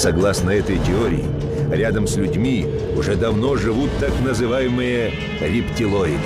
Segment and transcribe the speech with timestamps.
[0.00, 1.26] Согласно этой теории,
[1.70, 2.66] рядом с людьми
[2.96, 6.16] уже давно живут так называемые рептилоиды.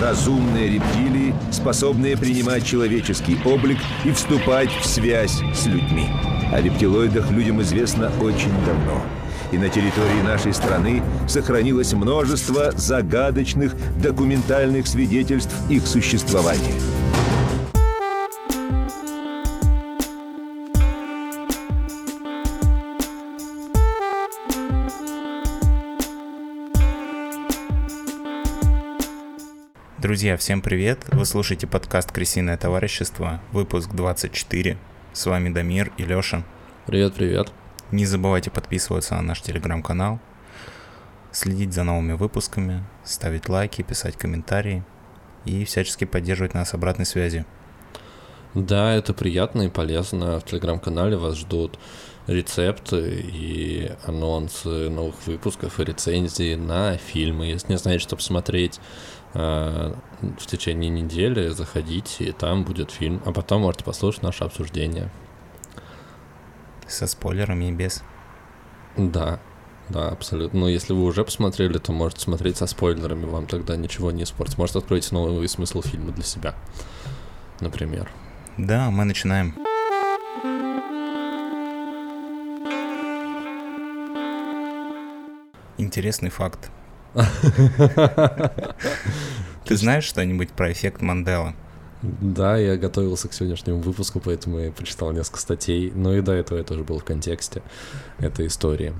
[0.00, 6.06] Разумные рептилии, способные принимать человеческий облик и вступать в связь с людьми.
[6.52, 9.02] О рептилоидах людям известно очень давно.
[9.50, 16.74] И на территории нашей страны сохранилось множество загадочных документальных свидетельств их существования.
[30.10, 31.04] Друзья, всем привет!
[31.12, 34.76] Вы слушаете подкаст «Крысиное товарищество», выпуск 24.
[35.12, 36.42] С вами Дамир и Лёша.
[36.84, 37.52] Привет, привет.
[37.92, 40.18] Не забывайте подписываться на наш телеграм-канал,
[41.30, 44.82] следить за новыми выпусками, ставить лайки, писать комментарии
[45.44, 47.46] и всячески поддерживать нас обратной связью.
[48.54, 50.40] Да, это приятно и полезно.
[50.40, 51.78] В телеграм-канале вас ждут
[52.26, 57.46] рецепты и анонсы новых выпусков и рецензии на фильмы.
[57.46, 58.80] Если не знаете, что посмотреть,
[59.32, 65.10] в течение недели заходите, и там будет фильм, а потом можете послушать наше обсуждение.
[66.86, 68.02] Со спойлерами и без.
[68.96, 69.38] Да,
[69.88, 70.60] да, абсолютно.
[70.60, 74.58] Но если вы уже посмотрели, то можете смотреть со спойлерами, вам тогда ничего не испортит.
[74.58, 76.54] Может, откроете новый смысл фильма для себя,
[77.60, 78.10] например.
[78.58, 79.54] Да, мы начинаем.
[85.78, 86.70] Интересный факт.
[89.64, 91.54] Ты знаешь что-нибудь про эффект Мандела?
[92.02, 95.92] Да, я готовился к сегодняшнему выпуску, поэтому я прочитал несколько статей.
[95.94, 97.62] Но и до этого я тоже был в контексте
[98.18, 98.94] этой истории.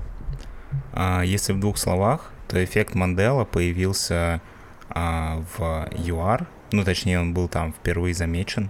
[0.93, 4.41] А, если в двух словах, то эффект Мандела появился
[4.89, 8.69] а, в ЮАР, ну точнее он был там впервые замечен.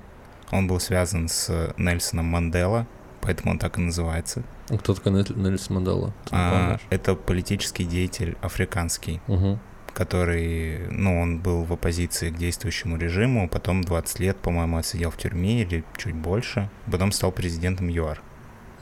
[0.51, 2.87] Он был связан с Нельсоном Мандела,
[3.21, 4.43] поэтому он так и называется.
[4.79, 6.13] Кто такой Нельсон Мандела?
[6.31, 9.59] А, это политический деятель африканский, угу.
[9.93, 15.17] который, ну, он был в оппозиции к действующему режиму, потом 20 лет, по-моему, отсидел в
[15.17, 18.21] тюрьме или чуть больше, потом стал президентом ЮАР.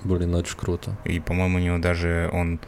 [0.04, 0.98] Блин, очень круто.
[1.04, 2.60] И, по-моему, у него даже он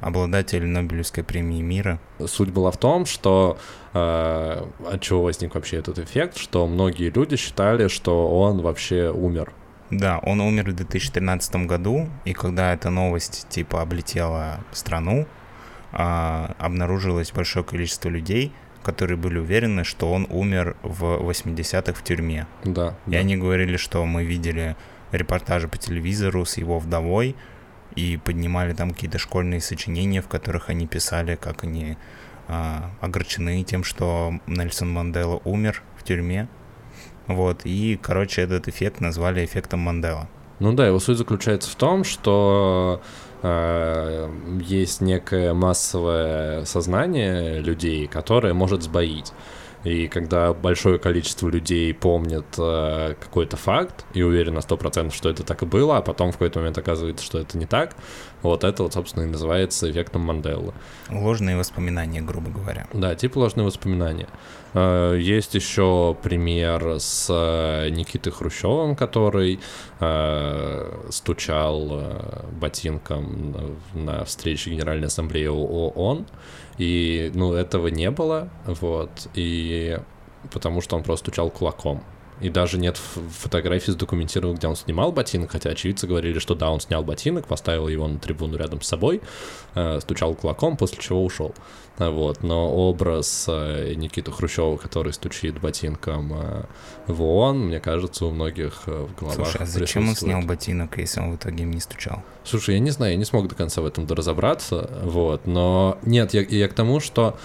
[0.00, 1.98] обладатель Нобелевской премии мира.
[2.24, 3.58] Суть была в том, что
[3.92, 9.52] э, от чего возник вообще этот эффект, что многие люди считали, что он вообще умер
[9.90, 15.26] да, он умер в 2013 году, и когда эта новость типа облетела страну,
[15.92, 22.46] а, обнаружилось большое количество людей, которые были уверены, что он умер в 80-х в тюрьме.
[22.64, 22.94] Да.
[23.06, 23.18] И да.
[23.18, 24.76] они говорили, что мы видели
[25.12, 27.34] репортажи по телевизору с его вдовой,
[27.94, 31.96] и поднимали там какие-то школьные сочинения, в которых они писали, как они
[32.46, 36.48] а, огорчены тем, что Нельсон Мандела умер в тюрьме.
[37.28, 40.28] Вот, и, короче, этот эффект назвали эффектом Мандела.
[40.60, 43.00] Ну да, его суть заключается в том, что
[43.42, 44.30] э,
[44.60, 49.32] есть некое массовое сознание людей, которое может сбоить.
[49.84, 55.44] И когда большое количество людей помнит э, какой-то факт и уверен на 100%, что это
[55.44, 57.94] так и было, а потом в какой-то момент оказывается, что это не так,
[58.42, 60.72] вот это вот, собственно, и называется эффектом Манделы.
[61.10, 62.86] Ложные воспоминания, грубо говоря.
[62.92, 64.28] Да, типа ложные воспоминания.
[64.74, 69.60] Э, есть еще пример с э, Никитой Хрущевым, который
[70.00, 72.02] э, стучал
[72.60, 73.56] ботинком
[73.94, 76.26] на встрече Генеральной Ассамблеи ООН,
[76.78, 79.98] и, ну, этого не было, вот, и
[80.52, 82.02] потому что он просто стучал кулаком.
[82.40, 86.80] И даже нет фотографий задокументированных, где он снимал ботинок, хотя очевидцы говорили, что да, он
[86.80, 89.20] снял ботинок, поставил его на трибуну рядом с собой,
[89.74, 91.54] э, стучал кулаком, после чего ушел.
[91.98, 92.42] Вот.
[92.44, 96.64] Но образ э, Никиты Хрущева, который стучит ботинком э,
[97.08, 101.20] в ООН, мне кажется, у многих в головах Слушай, а зачем он снял ботинок, если
[101.20, 102.22] он в итоге им не стучал?
[102.44, 106.34] Слушай, я не знаю, я не смог до конца в этом разобраться, вот, но нет,
[106.34, 107.36] я, я к тому, что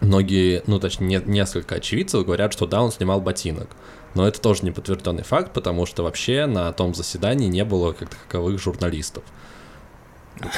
[0.00, 3.68] многие, ну точнее несколько очевидцев говорят, что да, он снимал ботинок.
[4.14, 8.08] Но это тоже не подтвержденный факт, потому что вообще на том заседании не было как
[8.08, 9.22] таковых журналистов.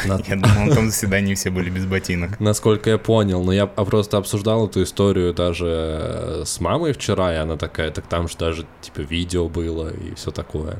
[0.04, 0.20] На...
[0.26, 2.38] Я думал, на том заседании все были без ботинок.
[2.38, 7.56] Насколько я понял, но я просто обсуждал эту историю даже с мамой вчера, и она
[7.56, 10.78] такая, так там же даже типа видео было и все такое.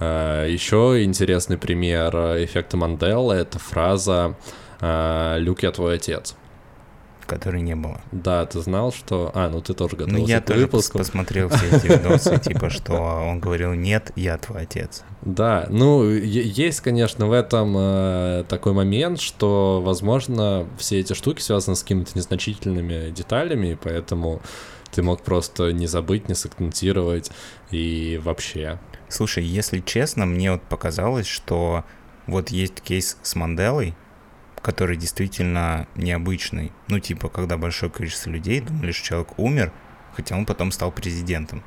[0.00, 4.36] Э, Еще интересный пример эффекта Мандела— это фраза
[4.80, 6.34] э, «Люк, я твой отец»
[7.26, 8.00] которой не было.
[8.12, 9.30] Да, ты знал, что...
[9.34, 10.98] А, ну ты тоже готовился Ну я тоже выпуску.
[10.98, 15.02] посмотрел все эти видосы, типа, что он говорил, нет, я твой отец.
[15.22, 21.76] Да, ну есть, конечно, в этом э, такой момент, что, возможно, все эти штуки связаны
[21.76, 24.40] с какими-то незначительными деталями, поэтому
[24.92, 27.30] ты мог просто не забыть, не сакцентировать
[27.70, 28.78] и вообще.
[29.08, 31.84] Слушай, если честно, мне вот показалось, что
[32.26, 33.94] вот есть кейс с Манделой,
[34.66, 36.72] который действительно необычный.
[36.88, 39.72] Ну, типа, когда большое количество людей думали, что человек умер,
[40.16, 41.62] хотя он потом стал президентом.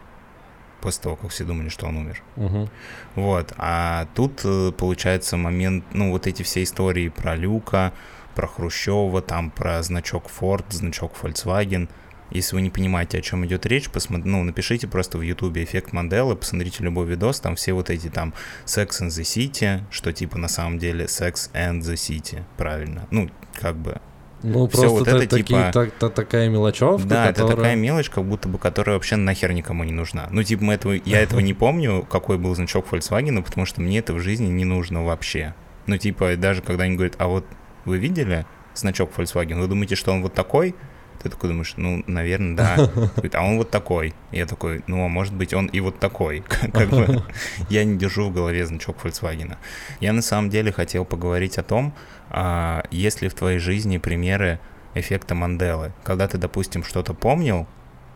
[0.81, 2.22] После того, как все думали, что он умер.
[2.36, 2.69] Угу.
[3.16, 3.54] Вот.
[3.57, 7.94] А тут э, получается момент, ну, вот эти все истории про Люка,
[8.36, 11.88] про Хрущева, там про значок Ford, значок Volkswagen.
[12.31, 15.94] Если вы не понимаете, о чем идет речь, посмотри, ну, напишите просто в Ютубе эффект
[15.94, 18.34] Манделы, посмотрите любой видос, там все вот эти там
[18.66, 23.08] Sex and the City, что типа на самом деле Sex and the City, правильно.
[23.12, 23.30] Ну,
[23.60, 24.00] как бы
[24.42, 27.48] ну, Всё просто вот та- это, такие- типа- та- та- такая мелочевка, Да, которая...
[27.52, 30.30] это такая мелочь, как будто бы, которая вообще нахер никому не нужна.
[30.31, 34.00] Ну, типа, мы этого, я этого не помню, какой был значок Volkswagen, потому что мне
[34.00, 35.56] это в жизни не нужно вообще.
[35.88, 37.46] Ну, типа, даже когда они говорят, а вот
[37.84, 38.46] вы видели
[38.76, 39.60] значок Volkswagen?
[39.60, 40.74] Вы думаете, что он вот такой?
[41.21, 42.92] Ты такой думаешь, ну, наверное, да.
[43.33, 44.13] А он вот такой.
[44.31, 46.44] Я такой, ну, а может быть, он и вот такой.
[46.74, 47.24] Как бы
[47.69, 49.57] я не держу в голове значок Volkswagen.
[50.00, 51.94] Я на самом деле хотел поговорить о том,
[52.30, 54.60] а, есть ли в твоей жизни примеры
[54.95, 57.68] эффекта Манделы, когда ты, допустим, что-то помнил,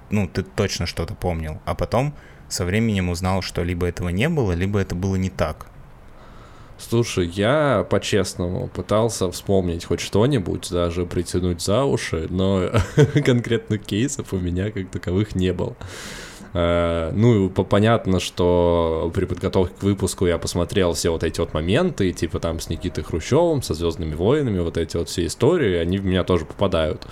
[0.09, 2.13] ну, ты точно что-то помнил, а потом
[2.47, 5.67] со временем узнал, что либо этого не было, либо это было не так.
[6.89, 12.69] Слушай, я по-честному пытался вспомнить хоть что-нибудь, даже притянуть за уши, но
[13.25, 15.75] конкретных кейсов у меня как таковых не было.
[16.53, 21.53] Э, Ну, по- понятно, что при подготовке к выпуску я посмотрел все вот эти вот
[21.53, 25.97] моменты, типа там с Никитой Хрущевым, со Звездными войнами, вот эти вот все истории, они
[25.99, 27.07] в меня тоже попадают.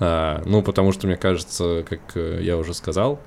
[0.00, 3.20] Э, Ну, потому что, мне кажется, как э, я уже сказал,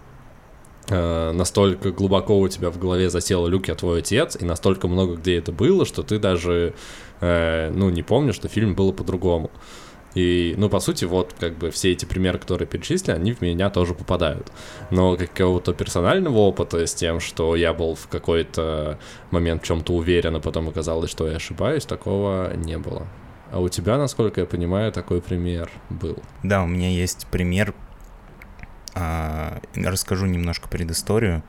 [0.89, 5.37] настолько глубоко у тебя в голове засел Люк, я твой отец, и настолько много где
[5.37, 6.73] это было, что ты даже,
[7.21, 9.51] э, ну, не помнишь, что фильм было по-другому.
[10.15, 13.69] И, ну, по сути, вот, как бы, все эти примеры, которые перечислили, они в меня
[13.69, 14.49] тоже попадают.
[14.89, 18.97] Но какого-то персонального опыта с тем, что я был в какой-то
[19.31, 23.05] момент в чем-то уверен, а потом оказалось, что я ошибаюсь, такого не было.
[23.51, 26.17] А у тебя, насколько я понимаю, такой пример был.
[26.43, 27.73] Да, у меня есть пример.
[28.95, 31.44] А, Расскажу немножко предысторию.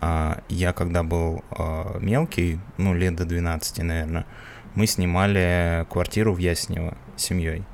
[0.00, 4.26] А, Я когда был а, мелкий, ну, лет до 12, наверное,
[4.74, 7.64] мы снимали квартиру в Яснево с семьей.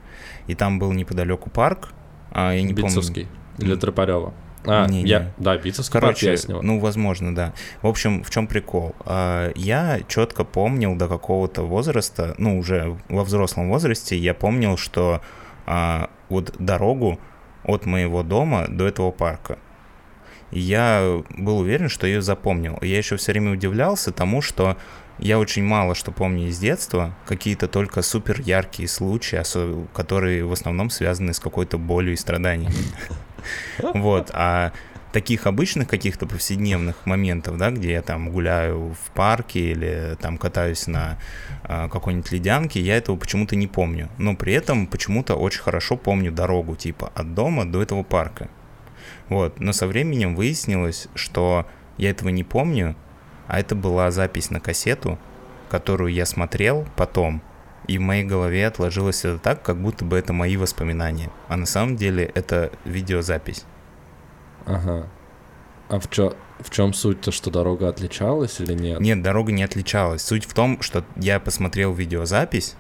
[0.46, 1.88] И там был неподалеку парк.
[2.30, 2.86] а, Я не помню.
[2.88, 3.28] Битцевский.
[3.58, 4.32] Или Тропарева.
[4.66, 5.08] А, Не-не.
[5.08, 6.60] я, да, Битцевский парк Короче, Яснева.
[6.60, 7.54] ну, возможно, да.
[7.80, 8.94] В общем, в чем прикол?
[9.06, 15.22] А, Я четко помнил до какого-то возраста, ну, уже во взрослом возрасте, я помнил, что
[15.66, 17.18] а, вот дорогу
[17.72, 19.58] от моего дома до этого парка.
[20.50, 22.76] И я был уверен, что ее запомнил.
[22.80, 24.76] И Я еще все время удивлялся тому, что
[25.18, 29.42] я очень мало что помню из детства, какие-то только супер яркие случаи,
[29.94, 32.72] которые в основном связаны с какой-то болью и страданием.
[33.94, 34.72] Вот, а
[35.12, 40.86] таких обычных каких-то повседневных моментов, да, где я там гуляю в парке или там катаюсь
[40.86, 41.18] на
[41.64, 44.08] а, какой-нибудь ледянке, я этого почему-то не помню.
[44.18, 48.48] Но при этом почему-то очень хорошо помню дорогу, типа, от дома до этого парка.
[49.28, 51.66] Вот, но со временем выяснилось, что
[51.96, 52.96] я этого не помню,
[53.46, 55.18] а это была запись на кассету,
[55.68, 57.42] которую я смотрел потом,
[57.86, 61.30] и в моей голове отложилось это так, как будто бы это мои воспоминания.
[61.48, 63.64] А на самом деле это видеозапись.
[64.74, 65.06] Ага.
[65.88, 69.00] А в, чё, в чем суть-то, что дорога отличалась или нет?
[69.00, 70.22] Нет, дорога не отличалась.
[70.22, 72.76] Суть в том, что я посмотрел видеозапись,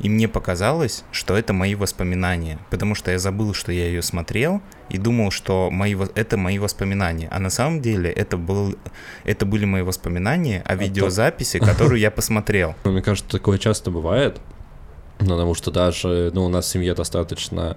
[0.00, 4.60] и мне показалось, что это мои воспоминания, потому что я забыл, что я ее смотрел,
[4.90, 7.28] и думал, что мои, это мои воспоминания.
[7.30, 8.76] А на самом деле это, был,
[9.24, 12.74] это были мои воспоминания о то- видеозаписи, которую я посмотрел.
[12.84, 14.40] Ну, мне кажется, такое часто бывает,
[15.18, 17.76] потому что даже, ну, у нас в семье достаточно а,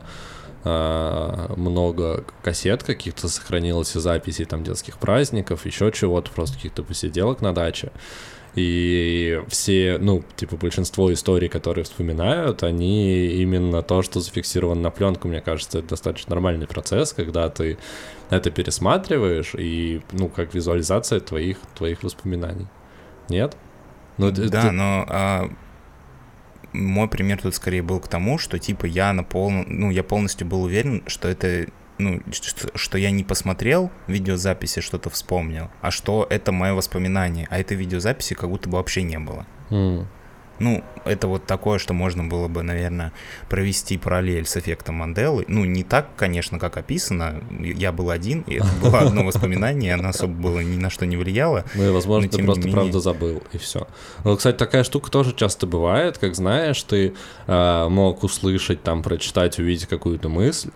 [0.64, 7.54] много кассет каких-то сохранилось и записей там детских праздников, еще чего-то, просто каких-то посиделок на
[7.54, 7.92] даче.
[8.54, 15.30] И все, ну, типа, большинство историй, которые вспоминают, они именно то, что зафиксировано на пленку,
[15.30, 17.78] мне кажется, это достаточно нормальный процесс, когда ты
[18.30, 22.68] это пересматриваешь, и, ну, как визуализация твоих, твоих воспоминаний.
[23.30, 23.56] Нет?
[24.18, 25.50] Ну, Да, это- но а,
[26.74, 30.48] мой пример тут скорее был к тому, что типа я на пол, ну я полностью
[30.48, 36.26] был уверен, что это, ну что, что я не посмотрел видеозаписи, что-то вспомнил, а что
[36.30, 39.46] это мое воспоминание, а этой видеозаписи как будто бы вообще не было.
[39.70, 40.08] М.
[40.62, 43.14] Ну, это вот такое, что можно было бы, наверное,
[43.50, 45.44] провести параллель с эффектом Манделы.
[45.48, 47.42] Ну, не так, конечно, как описано.
[47.60, 51.18] Я был один, и это было одно воспоминание, оно особо было ни на что не
[51.18, 51.66] влияло.
[51.74, 53.88] Ну и, возможно, Но ты просто менее- правда забыл, и все.
[54.24, 57.16] Ну, кстати, такая штука тоже часто бывает, как знаешь, ты
[57.48, 60.70] а, мог услышать, там, прочитать, увидеть какую-то мысль,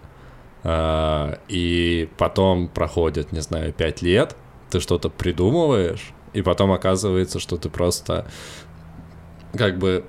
[0.64, 4.36] а, и потом проходит, не знаю, пять лет,
[4.72, 8.26] ты что-то придумываешь, и потом оказывается, что ты просто
[9.58, 10.06] как бы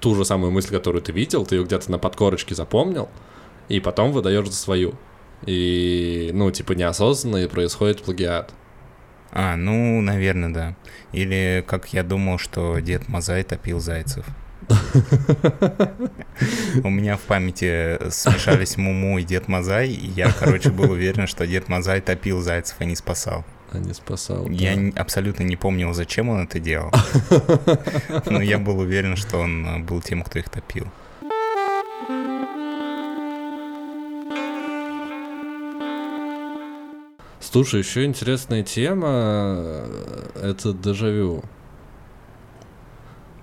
[0.00, 3.08] ту же самую мысль, которую ты видел, ты ее где-то на подкорочке запомнил,
[3.68, 4.94] и потом выдаешь за свою.
[5.46, 8.52] И, ну, типа, неосознанно и происходит плагиат.
[9.30, 10.76] А, ну, наверное, да.
[11.12, 14.24] Или как я думал, что дед Мазай топил зайцев.
[16.84, 21.46] У меня в памяти смешались Муму и Дед Мазай, и я, короче, был уверен, что
[21.46, 23.44] Дед Мазай топил зайцев, а не спасал.
[23.74, 24.48] А не спасал.
[24.50, 25.00] Я да.
[25.00, 26.92] абсолютно не помнил, зачем он это делал.
[28.26, 30.86] Но я был уверен, что он э, был тем, кто их топил.
[37.40, 41.42] Слушай, еще интересная тема э, это дежавю.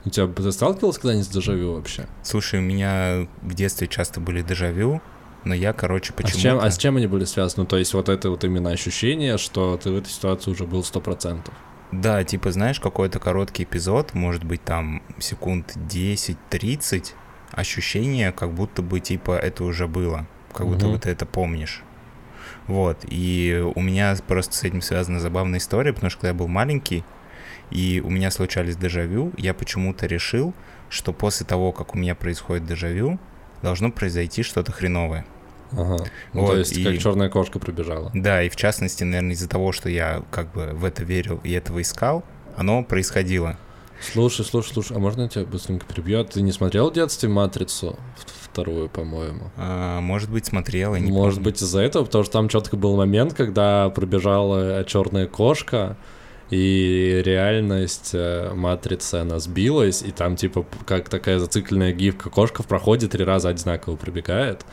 [0.05, 2.07] У тебя ты сталкивался когда-нибудь с дежавю вообще?
[2.23, 5.01] Слушай, у меня в детстве часто были дежавю,
[5.43, 7.65] но я, короче, А почему с, чем, а с чем они были связаны?
[7.65, 11.01] То есть вот это вот именно ощущение, что ты в этой ситуации уже был сто
[11.01, 11.53] процентов.
[11.91, 17.13] Да, типа, знаешь, какой-то короткий эпизод, может быть, там секунд 10-30,
[17.51, 20.93] ощущение, как будто бы, типа, это уже было, как будто Мгм.
[20.95, 21.83] бы ты это помнишь.
[22.67, 26.47] Вот, и у меня просто с этим связана забавная история, потому что когда я был
[26.47, 27.03] маленький,
[27.71, 30.53] и у меня случались дежавю, я почему-то решил,
[30.89, 33.19] что после того, как у меня происходит дежавю,
[33.61, 35.25] должно произойти что-то хреновое.
[35.71, 36.03] Ага.
[36.33, 38.11] Ну, Вот, то есть и- как черная кошка пробежала.
[38.13, 41.51] Да, и в частности, наверное, из-за того, что я как бы в это верил и
[41.51, 42.23] этого искал,
[42.57, 43.57] оно происходило.
[44.01, 46.19] Слушай, слушай, слушай, а можно я тебя быстренько перебью?
[46.21, 47.97] А Ты не смотрел в детстве «Матрицу»?
[48.51, 49.51] Вторую, по-моему.
[49.55, 51.51] А, может быть, смотрел, я не Может помню.
[51.51, 55.95] быть из-за этого, потому что там четко был момент, когда пробежала черная кошка,
[56.51, 62.67] и реальность э, матрицы, она сбилась, и там типа как такая зацикленная гифка кошка в
[62.67, 64.65] проходе три раза одинаково пробегает.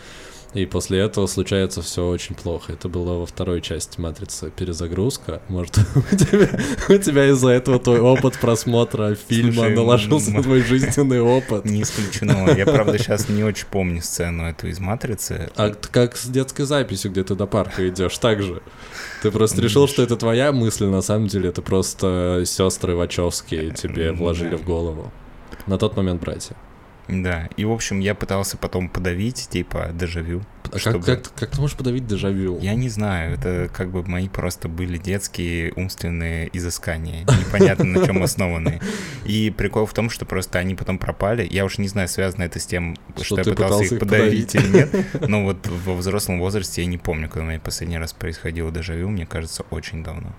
[0.55, 2.73] И после этого случается все очень плохо.
[2.73, 5.43] Это было во второй части матрицы перезагрузка.
[5.49, 6.49] Может, у тебя,
[6.89, 11.67] у тебя из-за этого твой опыт просмотра фильма Слушай, наложился на твой жизненный опыт.
[11.67, 12.51] Не исключено.
[12.57, 15.51] Я, правда, сейчас не очень помню сцену эту из «Матрицы».
[15.57, 18.63] А как с детской записью, где ты до парка идешь, так же.
[19.23, 24.13] Ты просто решил, что это твоя мысль, на самом деле это просто сестры Вачовские тебе
[24.13, 25.13] вложили в голову.
[25.67, 26.57] На тот момент братья.
[27.09, 30.43] Да, и, в общем, я пытался потом подавить, типа, дежавю.
[30.71, 32.59] А чтобы- как, как, как ты можешь подавить дежавю?
[32.61, 38.23] Я не знаю, это как бы мои просто были детские умственные изыскания, непонятно на чем
[38.23, 38.81] основанные.
[39.25, 41.49] И прикол в том, что просто они потом пропали.
[41.51, 44.01] Я уж не знаю, связано это с тем, что, Что я пытался пытался их их
[44.01, 45.29] подавить или нет.
[45.29, 49.09] Но вот во взрослом возрасте я не помню, когда у меня последний раз происходило дежавю,
[49.09, 50.35] мне кажется, очень давно.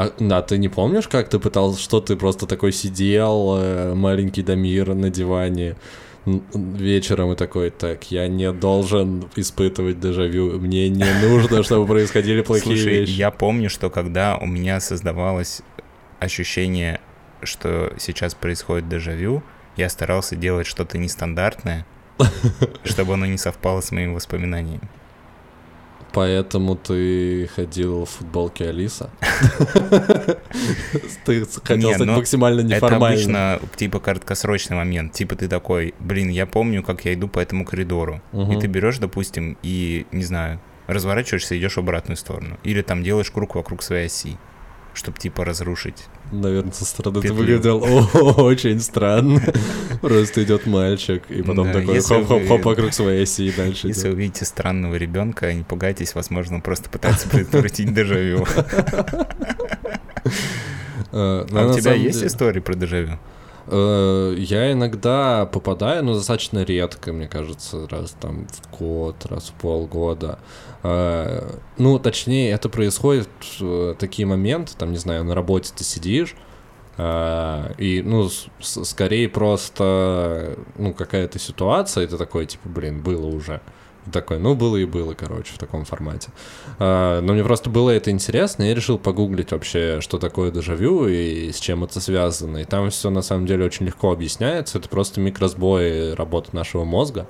[0.00, 4.42] А, да, ты не помнишь, как ты пытался, что ты просто такой сидел, э, маленький
[4.42, 5.76] Дамир на диване
[6.24, 12.76] вечером и такой, так, я не должен испытывать дежавю, мне не нужно, чтобы происходили плохие
[12.76, 13.10] Слушай, вещи.
[13.10, 15.60] я помню, что когда у меня создавалось
[16.18, 17.02] ощущение,
[17.42, 19.42] что сейчас происходит дежавю,
[19.76, 21.84] я старался делать что-то нестандартное,
[22.84, 24.88] чтобы оно не совпало с моими воспоминаниями.
[26.12, 29.10] Поэтому ты ходил в футболке Алиса?
[31.24, 33.12] Ты хотел стать ну, максимально Это неформальным.
[33.12, 35.12] обычно типа краткосрочный момент.
[35.12, 38.20] Типа ты такой, блин, я помню, как я иду по этому коридору.
[38.32, 42.58] И ты берешь, допустим, и, не знаю, разворачиваешься, идешь в обратную сторону.
[42.64, 44.36] Или там делаешь круг вокруг своей оси,
[44.94, 46.06] чтобы типа разрушить.
[46.32, 47.78] Наверное, со стороны ты выглядел
[48.40, 49.42] очень странно.
[50.00, 54.14] Просто идет мальчик, и потом Да, такой хоп-хоп-хоп вокруг своей оси и дальше Если идет.
[54.14, 58.46] увидите странного ребенка, не пугайтесь, возможно, он просто пытается предотвратить дежавю.
[61.12, 63.18] Э, А у тебя есть истории про дежавю?
[63.70, 69.52] Э, Я иногда попадаю, но достаточно редко, мне кажется, раз там в год, раз в
[69.60, 70.38] полгода.
[70.82, 76.34] Э, Ну, точнее, это происходит в такие моменты, там, не знаю, на работе ты сидишь,
[76.98, 78.28] э, и, ну,
[78.60, 83.60] скорее просто, ну, какая-то ситуация, и ты такой, типа, блин, было уже.
[84.12, 86.30] Такой, ну, было и было, короче, в таком формате.
[86.78, 91.06] А, Но мне просто было это интересно, и я решил погуглить вообще, что такое дежавю
[91.06, 92.58] и с чем это связано.
[92.58, 94.78] И там все на самом деле очень легко объясняется.
[94.78, 97.26] Это просто микросбои работы нашего мозга,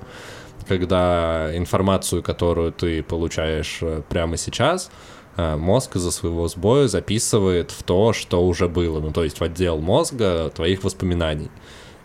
[0.69, 4.91] когда информацию, которую ты получаешь э, прямо сейчас,
[5.37, 9.43] э, мозг из-за своего сбоя записывает в то, что уже было, ну то есть в
[9.43, 11.51] отдел мозга твоих воспоминаний.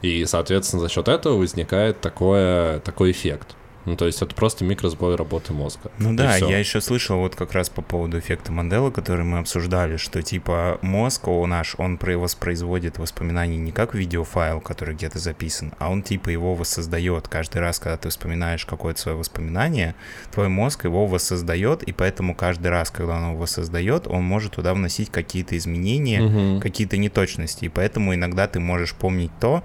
[0.02, 3.56] И, соответственно, за счет этого возникает такое, такой эффект.
[3.86, 5.92] Ну, то есть это просто микросбой работы мозга.
[6.00, 6.50] Ну да, всё.
[6.50, 10.80] я еще слышал вот как раз по поводу эффекта Манделы, который мы обсуждали, что типа
[10.82, 16.02] мозг у наш, он про- воспроизводит воспоминания не как видеофайл, который где-то записан, а он
[16.02, 17.28] типа его воссоздает.
[17.28, 19.94] Каждый раз, когда ты вспоминаешь какое-то свое воспоминание,
[20.34, 24.74] твой мозг его воссоздает, и поэтому каждый раз, когда он его воссоздает, он может туда
[24.74, 26.60] вносить какие-то изменения, Мгм.
[26.62, 29.64] какие-то неточности, и поэтому иногда ты можешь помнить то,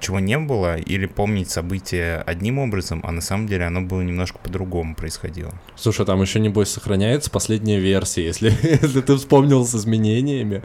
[0.00, 4.38] чего не было, или помнить события одним образом, а на самом деле оно было немножко
[4.38, 5.52] по-другому происходило.
[5.76, 8.24] Слушай, там еще, небось, сохраняется последняя версия.
[8.24, 10.62] Если, если ты вспомнил с изменениями,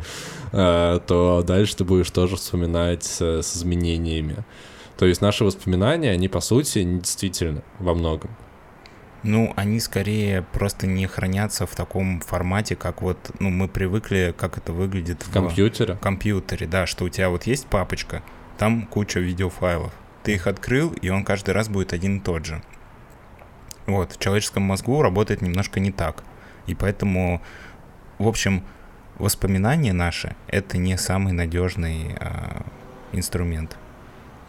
[0.51, 4.37] э, то дальше ты будешь тоже вспоминать с, с изменениями.
[4.97, 8.31] То есть наши воспоминания, они, по сути, действительно во многом.
[9.23, 14.59] Ну, они скорее просто не хранятся в таком формате, как вот, ну, мы привыкли, как
[14.59, 15.95] это выглядит в, в компьютере.
[15.95, 18.21] В компьютере, да, что у тебя вот есть папочка,
[18.57, 19.93] там куча видеофайлов.
[20.23, 22.61] Ты их открыл, и он каждый раз будет один и тот же.
[23.85, 26.23] Вот, в человеческом мозгу работает немножко не так.
[26.65, 27.41] И поэтому,
[28.17, 28.63] в общем,
[29.19, 32.61] воспоминания наши— это не самый надежный э,
[33.11, 33.77] инструмент.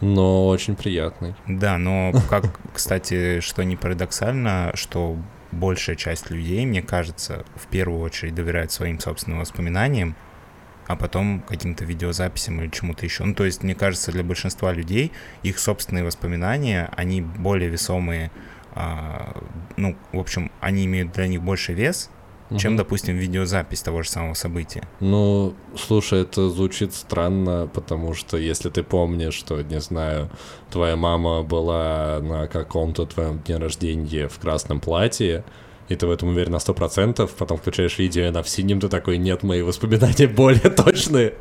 [0.01, 1.35] Но очень приятный.
[1.47, 5.17] Да, но как, кстати, что не парадоксально, что
[5.51, 10.15] большая часть людей, мне кажется, в первую очередь доверяют своим собственным воспоминаниям,
[10.87, 13.23] а потом каким-то видеозаписям или чему-то еще.
[13.23, 15.11] Ну, то есть, мне кажется, для большинства людей
[15.43, 18.31] их собственные воспоминания, они более весомые,
[18.73, 19.35] а,
[19.75, 22.09] ну, в общем, они имеют для них больше вес,
[22.49, 22.59] угу.
[22.59, 24.83] чем, допустим, видеозапись того же самого события.
[24.99, 30.29] Ну, слушай, это звучит странно, потому что если ты помнишь, что, не знаю,
[30.69, 35.43] твоя мама была на каком-то твоем дне рождения в красном платье,
[35.89, 38.79] и ты в этом уверен на сто процентов, потом включаешь видео, и она в синем,
[38.79, 41.33] ты такой, нет, мои воспоминания более точные.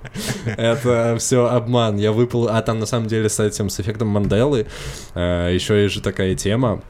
[0.45, 1.97] Это все обман.
[1.97, 2.49] Я выпал...
[2.49, 4.67] А там, на самом деле, с этим, с эффектом Манделы,
[5.15, 6.83] э, еще есть же такая тема,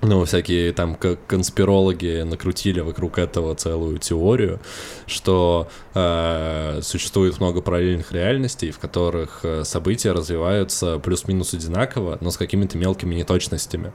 [0.00, 4.60] ну, всякие там конспирологи накрутили вокруг этого целую теорию,
[5.06, 12.36] что э, существует много параллельных реальностей, в которых э, события развиваются плюс-минус одинаково, но с
[12.36, 13.92] какими-то мелкими неточностями.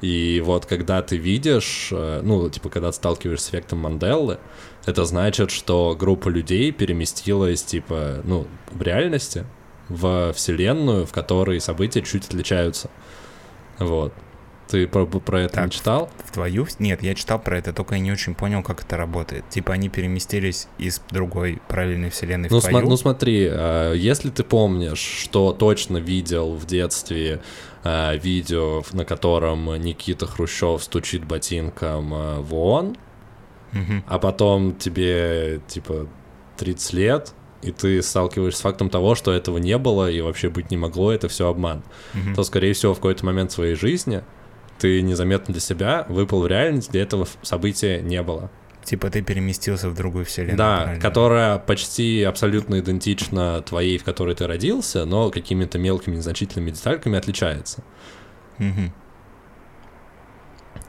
[0.00, 4.38] И вот когда ты видишь, э, ну, типа, когда ты сталкиваешься с эффектом Манделлы,
[4.86, 9.44] это значит, что группа людей переместилась, типа, ну, в реальности,
[9.90, 12.88] в вселенную, в которой события чуть отличаются.
[13.78, 14.14] Вот.
[14.72, 16.08] Ты про, про это так, не читал?
[16.24, 16.66] В твою?
[16.78, 19.46] Нет, я читал про это, только я не очень понял, как это работает.
[19.50, 22.76] Типа они переместились из другой параллельной вселенной ну, в твою?
[22.78, 27.42] См- ну смотри, а, если ты помнишь, что точно видел в детстве
[27.84, 32.96] э, видео, на котором Никита Хрущев стучит ботинком э, в ООН,
[33.72, 34.02] угу.
[34.06, 36.06] а потом тебе, типа,
[36.56, 40.70] 30 лет, и ты сталкиваешься с фактом того, что этого не было и вообще быть
[40.70, 41.82] не могло, это все обман,
[42.14, 42.34] угу.
[42.34, 44.22] то, скорее всего, в какой-то момент своей жизни
[44.82, 48.50] ты незаметно для себя выпал в реальность, где этого события не было.
[48.82, 50.58] Типа ты переместился в другую вселенную.
[50.58, 51.00] Да, правильно?
[51.00, 57.84] которая почти абсолютно идентична твоей, в которой ты родился, но какими-то мелкими незначительными детальками отличается.
[58.58, 58.92] Угу.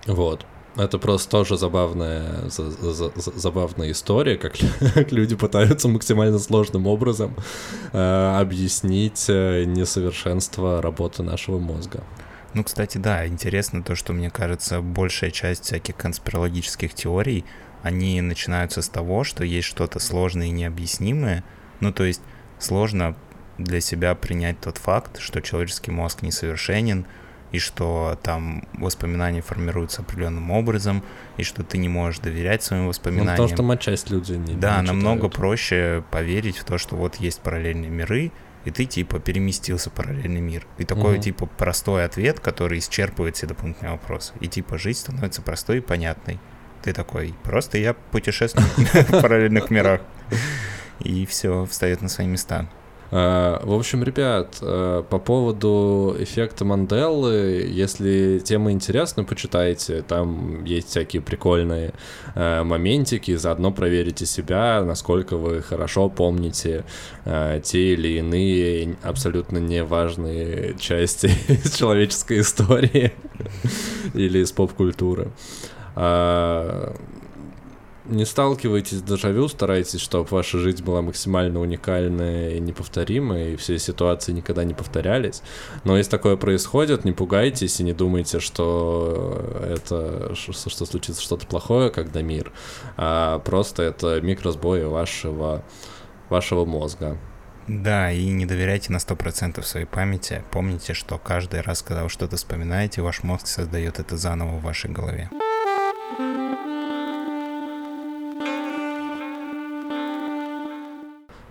[0.08, 0.44] Вот.
[0.76, 4.54] Это просто тоже забавная, за, за, забавная история, как,
[4.96, 7.36] как люди пытаются максимально сложным образом
[7.92, 12.04] э, объяснить э, несовершенство работы нашего мозга.
[12.54, 17.46] Ну, кстати, да, интересно то, что, мне кажется, большая часть всяких конспирологических теорий,
[17.82, 21.44] они начинаются с того, что есть что-то сложное и необъяснимое.
[21.80, 22.22] Ну, то есть
[22.60, 23.16] сложно
[23.58, 27.06] для себя принять тот факт, что человеческий мозг несовершенен,
[27.52, 31.04] и что там воспоминания формируются определенным образом,
[31.38, 33.36] и что ты не можешь доверять своим воспоминаниям.
[33.36, 37.18] Ну, потому что матчасть люди не Да, не намного проще поверить в то, что вот
[37.18, 38.32] есть параллельные миры,
[38.66, 40.66] и ты типа переместился в параллельный мир.
[40.78, 41.24] И такой угу.
[41.24, 44.34] типа простой ответ, который исчерпывает все дополнительные вопросы.
[44.40, 46.40] И типа жизнь становится простой и понятной.
[46.82, 50.02] Ты такой, просто я путешествую в параллельных мирах.
[51.00, 52.68] И все встает на свои места.
[53.16, 60.02] А, в общем, ребят, а, по поводу эффекта Манделы, если тема интересна, почитайте.
[60.02, 61.94] Там есть всякие прикольные
[62.34, 66.86] а, моментики, заодно проверите себя, насколько вы хорошо помните
[67.24, 71.30] те или иные абсолютно неважные части
[71.78, 73.14] человеческой истории
[74.16, 75.32] или из поп-культуры
[78.06, 83.80] не сталкивайтесь с дежавю, старайтесь, чтобы ваша жизнь была максимально уникальная и неповторимая, и все
[83.80, 85.42] ситуации никогда не повторялись.
[85.84, 91.48] Но если такое происходит, не пугайтесь и не думайте, что это что, что случится что-то
[91.48, 92.52] плохое, когда мир,
[92.98, 95.64] а просто это микросбои вашего,
[96.30, 97.18] вашего мозга.
[97.68, 100.44] Да, и не доверяйте на 100% своей памяти.
[100.52, 104.92] Помните, что каждый раз, когда вы что-то вспоминаете, ваш мозг создает это заново в вашей
[104.92, 105.30] голове.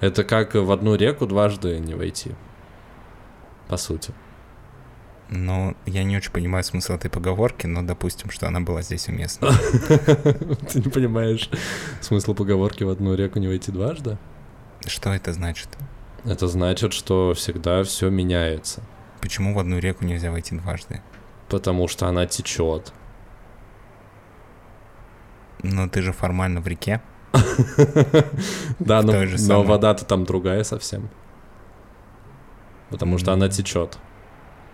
[0.02, 2.32] Это как в одну реку дважды не войти.
[3.68, 4.12] По сути.
[5.28, 9.48] Ну, я не очень понимаю смысл этой поговорки, но допустим, что она была здесь уместна.
[10.72, 11.48] Ты не понимаешь
[12.00, 14.18] смысл поговорки в одну реку не войти дважды?
[14.84, 15.68] Что это значит?
[16.24, 18.82] Это значит, что всегда все меняется.
[19.20, 21.00] Почему в одну реку нельзя войти дважды?
[21.48, 22.92] Потому что она течет.
[25.62, 27.00] Но ты же формально в реке.
[28.78, 31.08] Да, но, вода-то там другая совсем.
[32.90, 33.98] Потому что она течет.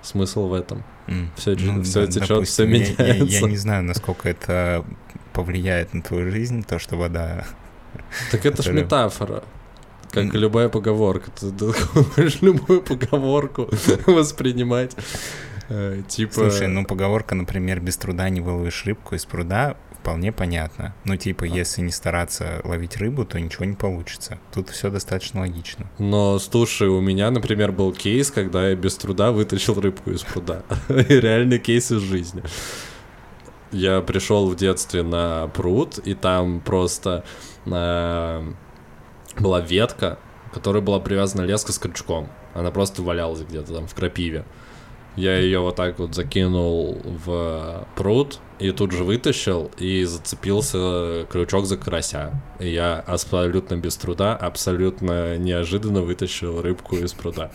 [0.02, 0.84] Смысл в этом.
[1.06, 1.30] М.
[1.36, 3.46] Всё те- всё да, течёт, допустим, всё я- меняется.
[3.48, 4.84] не знаю, насколько это
[5.32, 7.44] повлияет на твою жизнь, то, что вода...
[8.30, 9.42] Так это ж метафора.
[10.10, 11.30] Как и любая поговорка.
[11.32, 11.66] Ты ты
[12.16, 13.68] можешь любую поговорку
[14.06, 14.96] воспринимать.
[15.68, 16.32] э, Типа...
[16.34, 19.76] Слушай, ну поговорка, например, без труда не выловишь рыбку из пруда,
[20.08, 20.94] вполне понятно.
[21.04, 21.48] Ну, типа, А.
[21.48, 24.38] если не стараться ловить рыбу, то ничего не получится.
[24.54, 25.86] Тут все достаточно логично.
[25.98, 30.62] Но, слушай, у меня, например, был кейс, когда я без труда вытащил рыбку из пруда.
[30.88, 32.42] Реальный кейс из жизни.
[33.70, 37.22] Я пришел в детстве на пруд, и там просто
[37.66, 38.52] э,
[39.38, 40.18] была ветка,
[40.50, 42.30] к которой была привязана леска с крючком.
[42.54, 44.46] Она просто валялась где-то там в крапиве.
[45.16, 51.66] Я ее вот так вот закинул в пруд и тут же вытащил и зацепился крючок
[51.66, 52.42] за карася.
[52.58, 57.50] И я абсолютно без труда, абсолютно неожиданно вытащил рыбку из пруда.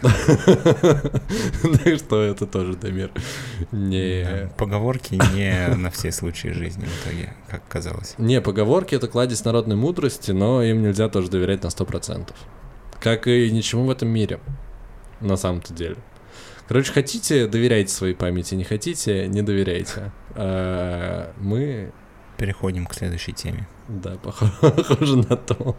[0.02, 3.10] Так что это тоже, Дамир,
[3.72, 4.50] не...
[4.56, 8.14] Поговорки не на все случаи жизни в итоге, как казалось.
[8.18, 12.28] Не, поговорки— это кладезь народной мудрости, но им нельзя тоже доверять на 100%.
[13.00, 14.40] Как и ничему в этом мире,
[15.20, 15.96] на самом-то деле.
[16.68, 20.12] Короче, хотите, доверяйте своей памяти, не хотите, не доверяйте.
[20.34, 21.92] А, Мы,
[22.36, 23.66] Переходим к следующей теме.
[23.88, 25.74] да, похоже, на то.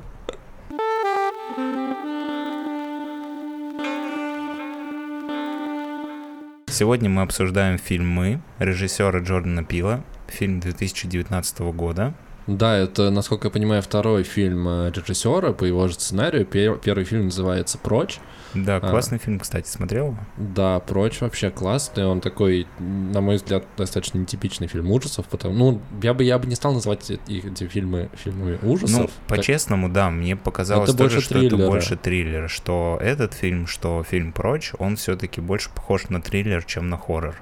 [6.68, 12.14] Сегодня мы обсуждаем фильм «Мы» режиссера Джордана Пила, фильм 2019 года.
[12.48, 16.46] Да, это, насколько я понимаю, второй фильм э, режиссера по его же сценарию.
[16.46, 18.20] Пер- Первый фильм называется «Прочь».
[18.54, 18.80] Да, А.
[18.80, 20.16] классный фильм, кстати, смотрел?
[20.38, 22.06] Да, «Прочь» вообще классный.
[22.06, 25.26] Он такой, на мой взгляд, достаточно нетипичный фильм ужасов.
[25.28, 28.98] Потому, ну, я бы, я бы не стал называть эти, эти фильмы фильмами ужасов.
[29.00, 31.68] Ну, Так- по-честному, да, мне показалось Это тоже, больше что это триллера.
[31.68, 36.90] больше триллер, что этот фильм, что фильм «Прочь», он все-таки больше похож на триллер, чем
[36.90, 37.36] на хоррор.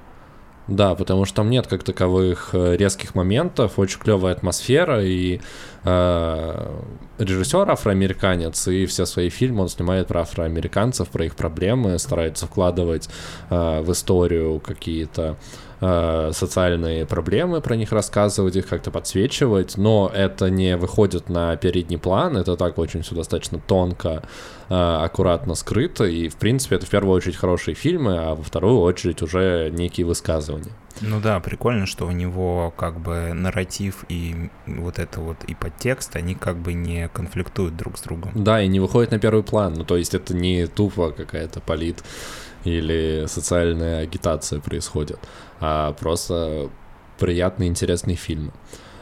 [0.67, 5.39] Да, потому что там нет как таковых э, резких моментов, очень клевая атмосфера, и
[5.85, 6.81] э,
[7.19, 13.07] режиссер афроамериканец, и все свои фильмы он снимает про афроамериканцев, про их проблемы, старается вкладывать
[13.49, 20.49] э, в историю какие-то э, социальные проблемы, про них рассказывать, их как-то подсвечивать, но это
[20.49, 24.23] не выходит на передний план, это так очень все достаточно тонко,
[24.69, 28.79] э, аккуратно скрыто, и, в принципе, это в первую очередь хорошие фильмы, а во вторую
[28.79, 30.71] очередь уже некие высказывания.
[31.01, 36.15] Ну да, прикольно, что у него как бы нарратив и вот это вот и подтекст,
[36.15, 38.31] они как бы не конфликтуют друг с другом.
[38.33, 42.03] Да, и не выходит на первый план, ну то есть это не тупо какая-то полит
[42.67, 45.19] или социальная агитация происходит,
[45.59, 46.69] а просто
[47.17, 48.51] приятный, интересный фильм.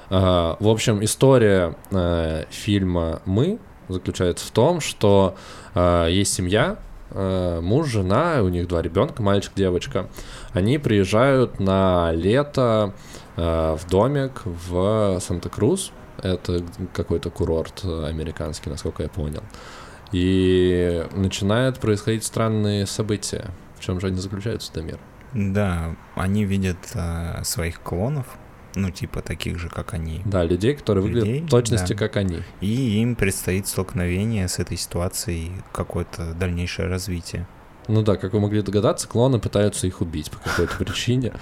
[0.10, 5.36] А, В общем, история э, фильма «Мы» заключается в том, что
[5.73, 6.78] э, есть семья,
[7.12, 10.08] э, муж, жена, у них два ребенка, мальчик, девочка.
[10.54, 12.93] Они приезжают на лето
[13.36, 15.91] в домик в Санта-Крус.
[16.23, 19.43] Это какой-то курорт американский, насколько я понял.
[20.15, 23.47] И начинают происходить странные события.
[23.78, 24.97] В чем же они заключаются, Дамир?
[25.34, 28.25] Да, они видят а, своих клонов,
[28.75, 31.99] ну типа таких же, как они, Да, людей, которые выглядят Людей, в точности да.
[31.99, 32.39] как они.
[32.62, 37.45] и им предстоит столкновение с этой ситуацией, какое-то дальнейшее развитие.
[37.88, 41.34] Ну да, как вы могли догадаться, клоны пытаются их убить по какой-то причине.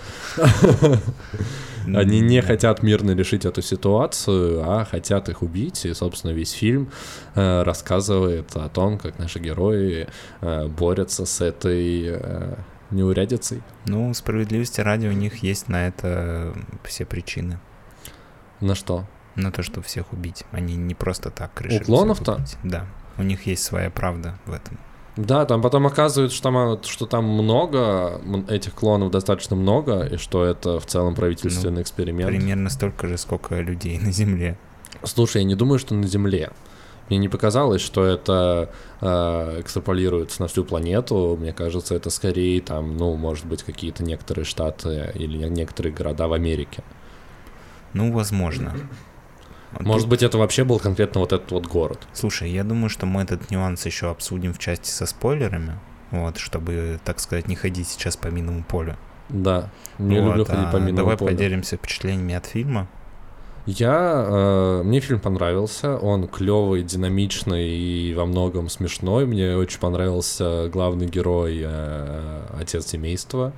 [1.85, 5.85] Они не хотят мирно решить эту ситуацию, а хотят их убить.
[5.85, 6.89] И, собственно, весь фильм
[7.35, 10.07] э, рассказывает о том, как наши герои
[10.41, 12.55] э, борются с этой э,
[12.91, 13.61] неурядицей.
[13.85, 16.53] Ну, справедливости ради, у них есть на это
[16.83, 17.59] все причины.
[18.61, 19.05] На что?
[19.35, 20.45] На то, чтобы всех убить.
[20.51, 21.83] Они не просто так решили.
[21.83, 22.45] всех клонов-то?
[22.63, 22.85] Да.
[23.17, 24.77] У них есть своя правда в этом.
[25.15, 30.43] Да, там потом оказывается, что там, что там много, этих клонов достаточно много, и что
[30.43, 32.29] это в целом правительственный эксперимент.
[32.31, 34.57] Примерно столько же, сколько людей на Земле.
[35.03, 36.51] Слушай, я не думаю, что на Земле.
[37.09, 38.71] Мне не показалось, что это
[39.01, 41.37] э, экстраполируется на всю планету.
[41.39, 46.27] Мне кажется, это скорее там, ну, может быть, какие-то некоторые штаты или не- некоторые города
[46.27, 46.81] в Америке.
[47.91, 48.73] Ну, возможно.
[49.75, 51.99] А Может быть, это вообще был конкретно вот этот вот город.
[52.13, 55.79] Слушай, я думаю, что мы этот нюанс еще обсудим в части со спойлерами.
[56.11, 58.97] Вот, чтобы, так сказать, не ходить сейчас по минному полю.
[59.29, 61.31] Да, не Вот, люблю ходить а по минному Давай полю.
[61.31, 62.87] поделимся впечатлениями от фильма.
[63.65, 69.25] Я, э, мне фильм понравился, он клевый, динамичный и во многом смешной.
[69.25, 73.53] Мне очень понравился главный герой, э, отец семейства.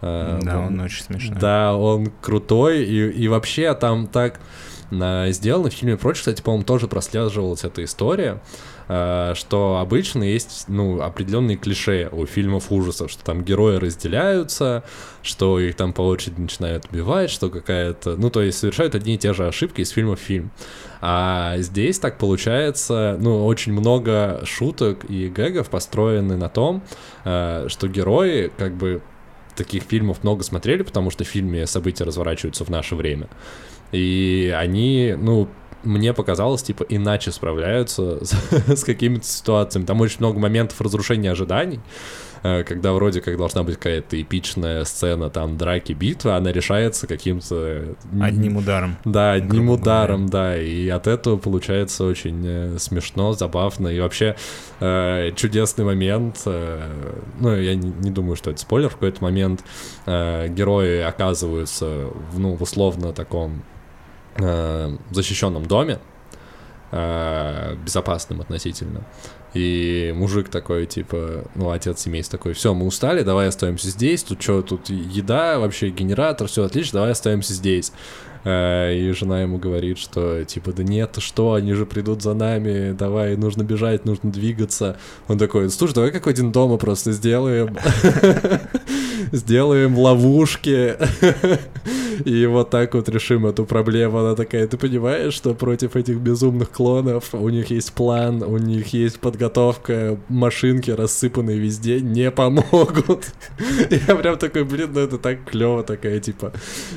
[0.00, 1.38] Э, да, он, он очень смешной.
[1.38, 4.40] Да, он крутой и, и вообще там так
[5.30, 8.40] сделано в фильме прочь, кстати, по-моему, тоже прослеживалась эта история.
[8.88, 14.84] Э, что обычно есть, ну, определенные клише у фильмов ужасов, что там герои разделяются,
[15.22, 18.16] что их там по очереди начинают убивать, что какая-то...
[18.16, 20.50] Ну, то есть совершают одни и те же ошибки из фильма в фильм.
[21.00, 26.82] А здесь так получается, ну, очень много шуток и гэгов построены на том,
[27.24, 29.00] э, что герои как бы
[29.56, 33.28] таких фильмов много смотрели, потому что в фильме события разворачиваются в наше время.
[33.92, 35.48] И они, ну,
[35.84, 38.34] мне показалось, типа, иначе справляются с,
[38.66, 39.86] с какими-то ситуациями.
[39.86, 41.80] Там очень много моментов разрушения ожиданий,
[42.42, 47.96] э, когда вроде как должна быть какая-то эпичная сцена, там, драки, битвы, она решается каким-то...
[48.20, 48.96] Одним ударом.
[49.04, 54.36] Да, одним ударом, да, и от этого получается очень э, смешно, забавно, и вообще
[54.80, 56.88] э, чудесный момент, э,
[57.40, 59.64] ну, я не, не думаю, что это спойлер, в какой-то момент
[60.06, 63.62] э, герои оказываются, в, ну, в условно таком
[64.36, 65.98] э, защищенном доме,
[66.90, 69.02] э, безопасным относительно.
[69.54, 74.40] И мужик такой, типа, ну, отец семейства такой, все, мы устали, давай оставимся здесь, тут
[74.40, 77.92] что, тут еда, вообще генератор, все отлично, давай оставимся здесь.
[78.44, 82.92] Э, и жена ему говорит, что, типа, да нет, что, они же придут за нами,
[82.92, 84.96] давай, нужно бежать, нужно двигаться.
[85.28, 87.76] Он такой, слушай, давай как один дома просто сделаем.
[89.32, 90.96] Сделаем ловушки.
[92.24, 94.18] И вот так вот решим эту проблему.
[94.18, 98.88] Она такая, ты понимаешь, что против этих безумных клонов у них есть план, у них
[98.88, 103.32] есть подготовка, машинки рассыпанные везде не помогут.
[103.90, 106.52] Я прям такой, блин, ну это так клево, такая типа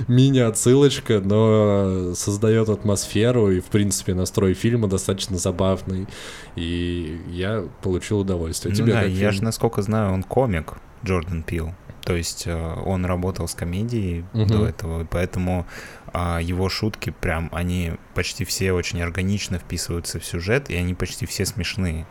[0.07, 6.07] мини-отсылочка, но создает атмосферу и, в принципе, настрой фильма достаточно забавный.
[6.55, 8.73] И я получил удовольствие.
[8.73, 11.73] Ну Тебе да, я же, насколько знаю, он комик, Джордан Пил.
[12.05, 14.45] То есть э, он работал с комедией угу.
[14.45, 15.65] до этого, и поэтому
[16.13, 21.25] а, его шутки прям, они почти все очень органично вписываются в сюжет, и они почти
[21.25, 22.05] все смешные.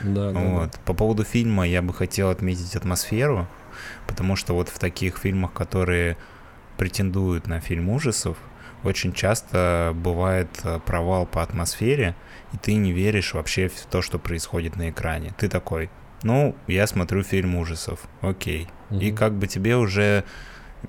[0.00, 0.72] Да, вот.
[0.72, 0.78] да.
[0.84, 3.46] По поводу фильма я бы хотел отметить атмосферу,
[4.08, 6.16] потому что вот в таких фильмах, которые
[6.76, 8.36] претендуют на фильм ужасов,
[8.84, 12.14] очень часто бывает э, провал по атмосфере,
[12.52, 15.32] и ты не веришь вообще в то, что происходит на экране.
[15.36, 15.90] Ты такой,
[16.22, 18.68] ну, я смотрю фильм ужасов, окей.
[18.90, 19.00] Угу.
[19.00, 20.24] И как бы тебе уже,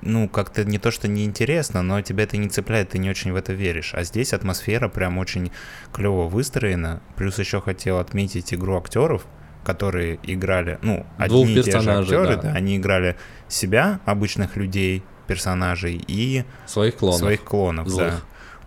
[0.01, 3.35] ну, как-то не то, что неинтересно, но тебя это не цепляет, ты не очень в
[3.35, 3.93] это веришь.
[3.93, 5.51] А здесь атмосфера прям очень
[5.91, 7.01] клево выстроена.
[7.15, 9.25] Плюс еще хотел отметить игру актеров,
[9.63, 12.41] которые играли, ну, одни Двух и те же актеры, да.
[12.41, 13.15] да, они играли
[13.47, 17.19] себя, обычных людей, персонажей, и своих клонов.
[17.19, 18.13] Своих клонов, Злых.
[18.13, 18.19] да.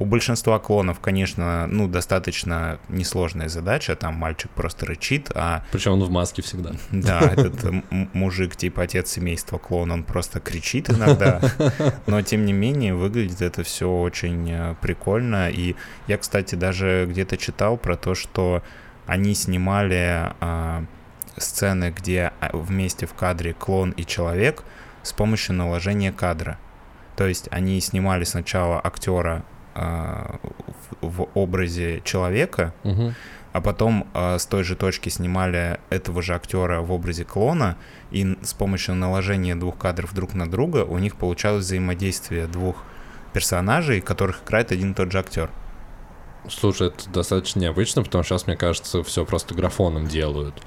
[0.02, 5.64] У большинства клонов, конечно, ну, достаточно несложная задача, там мальчик просто рычит, а...
[5.70, 6.72] Причем он в маске всегда.
[6.90, 7.64] Да, этот
[8.12, 11.40] мужик, типа отец семейства клон, он просто кричит иногда,
[12.06, 15.76] но тем не менее выглядит это все очень э, прикольно, и
[16.08, 18.64] я, кстати, даже где-то читал про то, что
[19.06, 20.84] они снимали а,
[21.36, 24.64] сцены, где а, вместе в кадре клон и человек
[25.04, 26.58] с помощью наложения кадра.
[27.14, 30.38] То есть они снимали сначала актера а,
[31.00, 33.14] в, образе человека, угу.
[33.52, 37.76] а потом а, с той же точки снимали этого же актера в образе клона,
[38.10, 42.84] и с помощью наложения двух кадров друг на друга у них получалось взаимодействие двух
[43.32, 45.50] персонажей, которых играет один и тот же актер.
[46.48, 50.62] Слушай, это достаточно необычно, потому что сейчас, мне кажется, все просто графоном делают.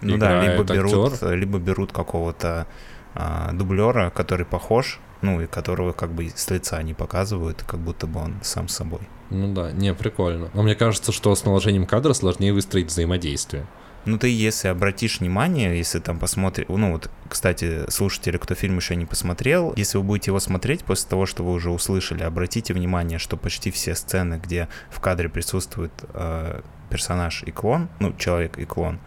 [0.00, 1.34] Ну Играет да, либо берут, актер.
[1.34, 2.66] либо берут какого-то
[3.14, 8.06] а, дублера, который похож ну, и которого как бы с лица не показывают, как будто
[8.06, 9.00] бы он сам собой.
[9.30, 10.50] Ну да, не, прикольно.
[10.52, 13.66] Но мне кажется, что с наложением кадра сложнее выстроить взаимодействие.
[14.04, 16.66] Ну, ты если обратишь внимание, если там посмотришь...
[16.68, 21.08] Ну, вот, кстати, слушатели, кто фильм еще не посмотрел, если вы будете его смотреть после
[21.08, 25.92] того, что вы уже услышали, обратите внимание, что почти все сцены, где в кадре присутствует
[26.14, 28.98] э, персонаж и клон, ну, человек и клон,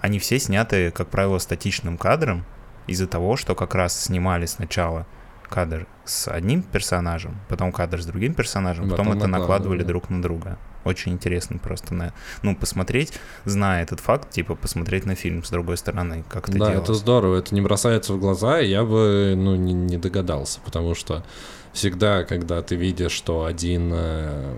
[0.00, 2.44] они все сняты, как правило, статичным кадром
[2.86, 5.04] из-за того, что как раз снимали сначала
[5.48, 9.88] кадр с одним персонажем, потом кадр с другим персонажем, потом, потом это накладывали да.
[9.88, 10.58] друг на друга.
[10.84, 15.78] Очень интересно просто на, ну, посмотреть, зная этот факт, типа посмотреть на фильм с другой
[15.78, 16.84] стороны, как это Да, делалось.
[16.84, 21.24] это здорово, это не бросается в глаза, я бы, ну, не, не догадался, потому что
[21.72, 24.56] всегда, когда ты видишь, что один э,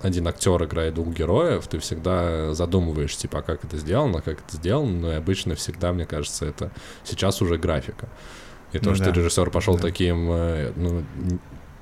[0.00, 4.56] один актер играет двух героев, ты всегда задумываешь, типа, а как это сделано, как это
[4.56, 6.70] сделано, но и обычно всегда, мне кажется, это
[7.04, 8.08] сейчас уже графика.
[8.72, 9.12] И то, ну, что да.
[9.12, 9.82] режиссер пошел да.
[9.82, 11.02] таким, э, ну,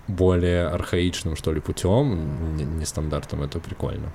[0.09, 4.13] более архаичным, что ли, путем, нестандартным, это прикольно.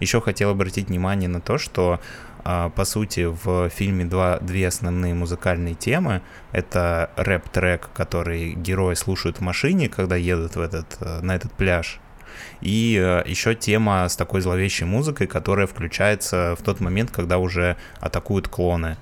[0.00, 2.00] Еще хотел обратить внимание на то, что
[2.42, 6.22] а, по сути в фильме два, две основные музыкальные темы.
[6.52, 12.00] Это рэп-трек, который герои слушают в машине, когда едут в этот, э, на этот пляж.
[12.62, 17.76] И э, еще тема с такой зловещей музыкой, которая включается в тот момент, когда уже
[18.00, 18.96] атакуют клоны.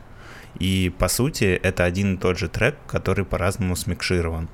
[0.58, 4.48] И по сути это один и тот же трек, который по-разному смикширован.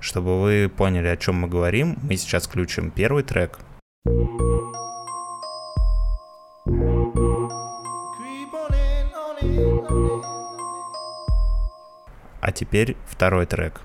[0.00, 3.58] Чтобы вы поняли, о чем мы говорим, мы сейчас включим первый трек.
[12.40, 13.80] А теперь второй трек.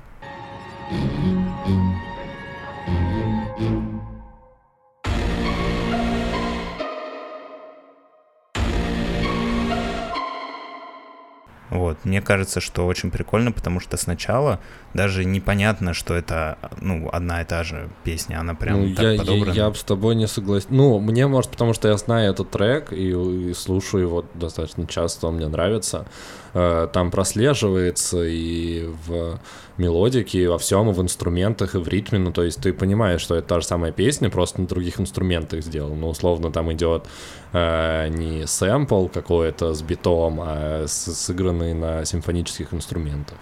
[11.91, 12.05] Вот.
[12.05, 14.59] Мне кажется, что очень прикольно, потому что сначала
[14.93, 19.17] даже непонятно, что это ну, одна и та же песня, она прям ну, так я,
[19.17, 19.53] подобрана.
[19.53, 20.67] Я, я с тобой не согласен.
[20.69, 25.27] Ну, мне, может, потому что я знаю этот трек и, и слушаю его достаточно часто,
[25.27, 26.05] он мне нравится.
[26.53, 29.39] Э, там прослеживается и в
[29.77, 32.19] мелодике, и во всем, и в инструментах, и в ритме.
[32.19, 35.63] Ну, то есть ты понимаешь, что это та же самая песня, просто на других инструментах
[35.63, 35.95] сделана.
[35.95, 37.05] Ну, условно, там идет
[37.53, 43.37] э, не сэмпл какой-то с битом, а сыгранный на симфонических инструментах.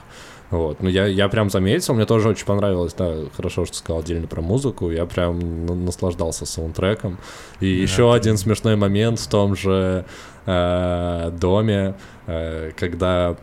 [0.51, 0.81] Вот.
[0.81, 4.41] Ну, я, я прям заметил, мне тоже очень понравилось, да, хорошо, что сказал отдельно про
[4.41, 7.19] музыку, я прям наслаждался саундтреком.
[7.59, 10.05] И да, еще один смешной момент в том же
[10.49, 11.95] э, доме,
[12.27, 13.35] э, когда...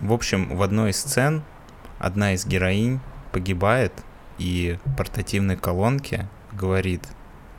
[0.00, 1.42] В общем, в одной из сцен
[1.98, 2.98] одна из героинь
[3.30, 3.92] погибает,
[4.38, 7.02] и портативной колонке говорит,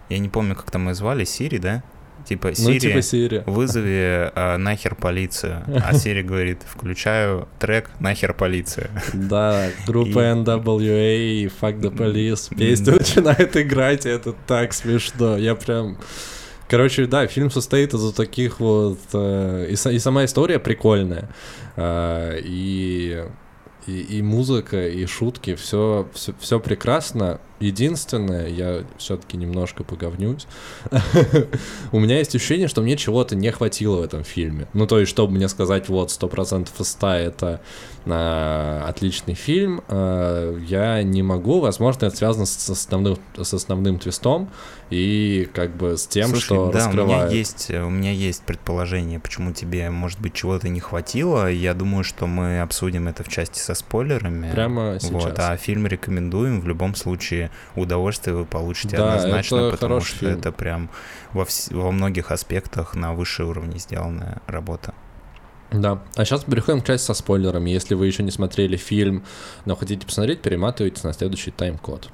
[0.10, 1.84] я не помню, как там ее звали, Сири, да?
[2.26, 3.44] Типа Сири, ну, типа Siri.
[3.50, 5.64] вызови а, нахер полицию.
[5.84, 8.90] А Сири говорит, включаю трек нахер полицию.
[9.14, 15.38] Да, группа NWA, Fuck the Police, песня начинает играть, и это так смешно.
[15.38, 15.98] Я прям...
[16.74, 18.98] Короче, да, фильм состоит из таких вот...
[19.14, 21.30] Э, и, и сама история прикольная.
[21.76, 23.26] Э, и
[23.86, 27.40] и, и музыка, и шутки, все, все, все прекрасно.
[27.60, 30.48] Единственное, я все-таки немножко поговнюсь.
[31.92, 34.68] У меня есть ощущение, что мне чего-то не хватило в этом фильме.
[34.74, 37.62] Ну, то есть, чтобы мне сказать, вот, 100% из 100 это
[38.06, 41.62] а, отличный фильм, а, я не могу.
[41.62, 44.50] Возможно, это связано с основным, с основным твистом
[44.90, 47.24] и как бы с тем, Слушай, что да, раскрывает.
[47.24, 51.50] У меня, есть, у меня есть предположение, почему тебе, может быть, чего-то не хватило.
[51.50, 54.52] Я думаю, что мы обсудим это в части со спойлерами.
[54.52, 55.12] Прямо сейчас.
[55.12, 56.60] Вот, а фильм рекомендуем.
[56.60, 57.43] В любом случае,
[57.76, 60.40] удовольствие вы получите да, однозначно, это потому что фильм.
[60.40, 60.90] это прям
[61.32, 64.94] во, вс- во многих аспектах на высшем уровне сделанная работа.
[65.72, 66.04] Да.
[66.16, 67.72] А сейчас переходим к части со спойлерами.
[67.72, 69.24] Если вы еще не смотрели фильм,
[69.66, 72.12] но хотите посмотреть, перематывайте на следующий тайм-код.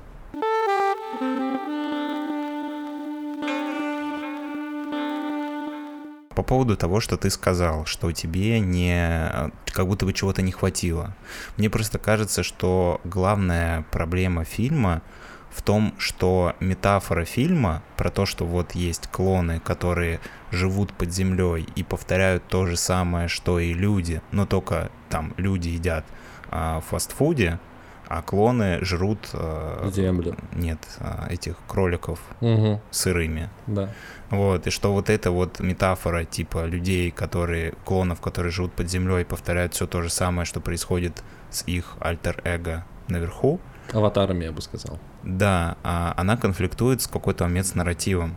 [6.33, 9.51] По поводу того, что ты сказал, что тебе не...
[9.73, 11.13] как будто бы чего-то не хватило.
[11.57, 15.01] Мне просто кажется, что главная проблема фильма
[15.51, 20.19] в том, что метафора фильма про то, что вот есть клоны, которые
[20.51, 25.69] живут под землей и повторяют то же самое, что и люди, но только там люди
[25.69, 26.05] едят
[26.49, 27.59] а, в фастфуде,
[28.07, 29.29] а клоны жрут...
[29.33, 30.35] А, Землю.
[30.53, 32.81] Нет, а, этих кроликов угу.
[32.89, 33.49] сырыми.
[33.67, 33.89] Да.
[34.29, 39.25] Вот, и что вот эта вот метафора типа людей, которые, клонов, которые живут под землей,
[39.25, 43.59] повторяют все то же самое, что происходит с их альтер-эго наверху,
[43.93, 44.99] Аватарами, я бы сказал.
[45.23, 48.35] Да, а она конфликтует с какой-то момент с нарративом.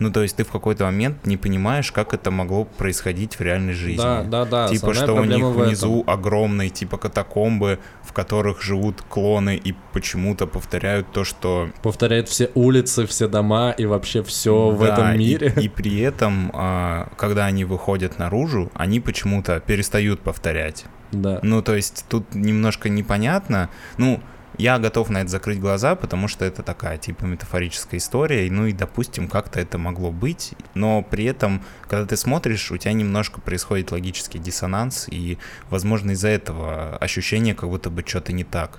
[0.00, 3.74] Ну, то есть ты в какой-то момент не понимаешь, как это могло происходить в реальной
[3.74, 4.02] жизни.
[4.02, 4.68] Да, да, да.
[4.68, 11.12] Типа, что у них внизу огромные, типа, катакомбы, в которых живут клоны и почему-то повторяют
[11.12, 11.68] то, что...
[11.82, 15.52] Повторяют все улицы, все дома и вообще все да, в этом мире.
[15.56, 20.86] И, и при этом, а, когда они выходят наружу, они почему-то перестают повторять.
[21.12, 21.38] Да.
[21.42, 23.70] Ну, то есть тут немножко непонятно.
[23.98, 24.20] Ну,
[24.58, 28.72] я готов на это закрыть глаза, потому что это такая типа метафорическая история, ну и,
[28.72, 33.92] допустим, как-то это могло быть, но при этом, когда ты смотришь, у тебя немножко происходит
[33.92, 35.38] логический диссонанс, и,
[35.70, 38.78] возможно, из-за этого ощущение, как будто бы что-то не так.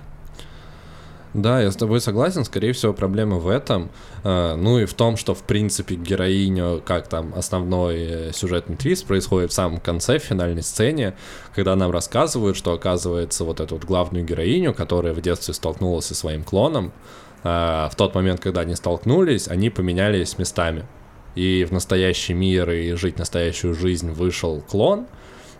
[1.36, 2.44] Да, я с тобой согласен.
[2.44, 3.90] Скорее всего, проблема в этом.
[4.24, 9.06] А, ну и в том, что, в принципе, героиню, как там основной э, сюжетный твист
[9.06, 11.14] происходит в самом конце, в финальной сцене,
[11.54, 16.14] когда нам рассказывают, что, оказывается, вот эту вот главную героиню, которая в детстве столкнулась со
[16.14, 16.94] своим клоном,
[17.44, 20.86] а, в тот момент, когда они столкнулись, они поменялись местами.
[21.34, 25.06] И в настоящий мир и жить настоящую жизнь вышел клон,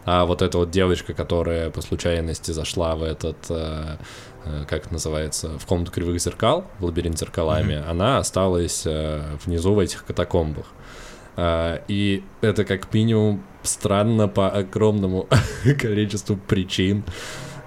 [0.07, 3.97] А вот эта вот девочка, которая по случайности зашла в этот, э, э,
[4.69, 7.91] как это называется, в комнату кривых зеркал, в лабиринт зеркалами, mm-hmm.
[7.91, 10.67] она осталась э, внизу в этих катакомбах.
[11.37, 15.29] Э, и это как минимум странно по огромному
[15.79, 17.05] количеству причин.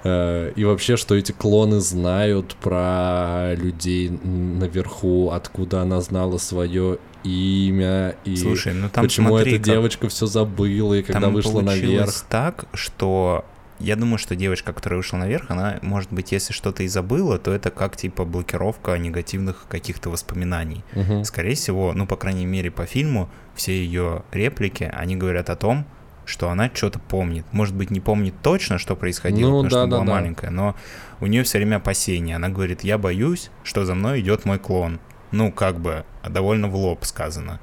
[0.04, 8.16] Э, и вообще, что эти клоны знают про людей наверху, откуда она знала свое имя
[8.24, 12.26] и Слушай, ну там почему смотри, эта девочка все забыла и когда там вышла наверх.
[12.30, 13.44] так, что
[13.80, 17.52] я думаю, что девочка, которая вышла наверх, она, может быть, если что-то и забыла, то
[17.52, 20.84] это как типа блокировка негативных каких-то воспоминаний.
[20.94, 21.24] Мгм.
[21.24, 25.86] Скорее всего, ну, по крайней мере, по фильму, все ее реплики, они говорят о том,
[26.26, 27.46] что она что-то помнит.
[27.52, 30.20] Может быть, не помнит точно, что происходило, Ну, потому что она была да-да-да.
[30.22, 30.76] маленькая, но
[31.22, 32.36] у нее все время опасения.
[32.36, 35.00] Она говорит, я боюсь, что за мной идет мой клон.
[35.32, 37.60] Ну, как бы, довольно в лоб сказано.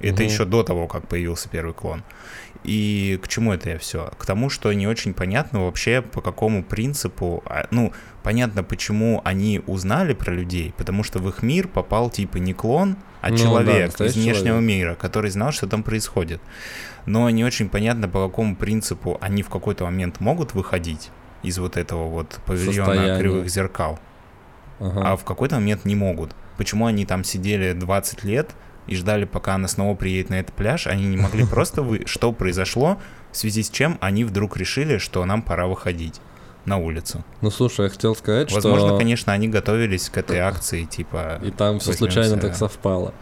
[0.00, 0.32] Это Мгм.
[0.32, 2.02] еще до того, как появился первый клон.
[2.64, 4.10] И к чему это я все?
[4.18, 7.92] К тому, что не очень понятно вообще, по какому принципу, а, ну,
[8.22, 12.96] понятно, почему они узнали про людей, потому что в их мир попал типа не клон,
[13.20, 14.68] а Ну да, человек из настоящий внешнего человек.
[14.68, 16.40] мира, который знал, что там происходит.
[17.06, 21.10] Но не очень понятно, по какому принципу они в какой-то момент могут выходить
[21.42, 23.18] из вот этого вот павильона Состояние.
[23.18, 23.98] кривых зеркал,
[24.80, 25.12] Ага.
[25.12, 26.34] а в какой-то момент не могут.
[26.56, 28.50] Почему они там сидели 20 лет
[28.88, 30.86] и ждали, пока она снова приедет на этот пляж?
[30.86, 32.02] Они не могли просто вы...
[32.06, 32.98] Что произошло,
[33.32, 36.20] в связи с чем они вдруг решили, что нам пора выходить
[36.64, 37.24] на улицу?
[37.40, 41.40] Ну слушай, я хотел сказать, Возможно, что конечно, они готовились к этой акции, типа...
[41.44, 43.14] и там все случайно так совпало.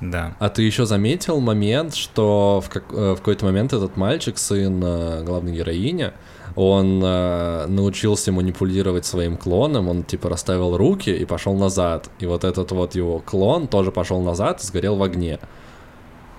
[0.00, 0.36] Да.
[0.38, 4.80] А ты еще заметил момент, что в, как- э, в какой-то момент этот мальчик, сын
[4.84, 6.12] э, главной героини,
[6.58, 12.10] он э, научился манипулировать своим клоном, он типа расставил руки и пошел назад.
[12.18, 15.38] И вот этот вот его клон тоже пошел назад и сгорел в огне.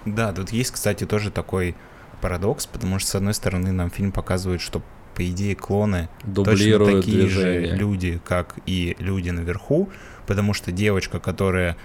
[0.05, 1.73] Да, тут есть, кстати, тоже такой
[2.19, 4.81] парадокс, потому что, с одной стороны, нам фильм показывает, что,
[5.15, 7.69] по идее, клоны точно Дублируют такие движение.
[7.69, 9.87] же люди, как и люди наверху,
[10.27, 11.77] потому что девочка, которая,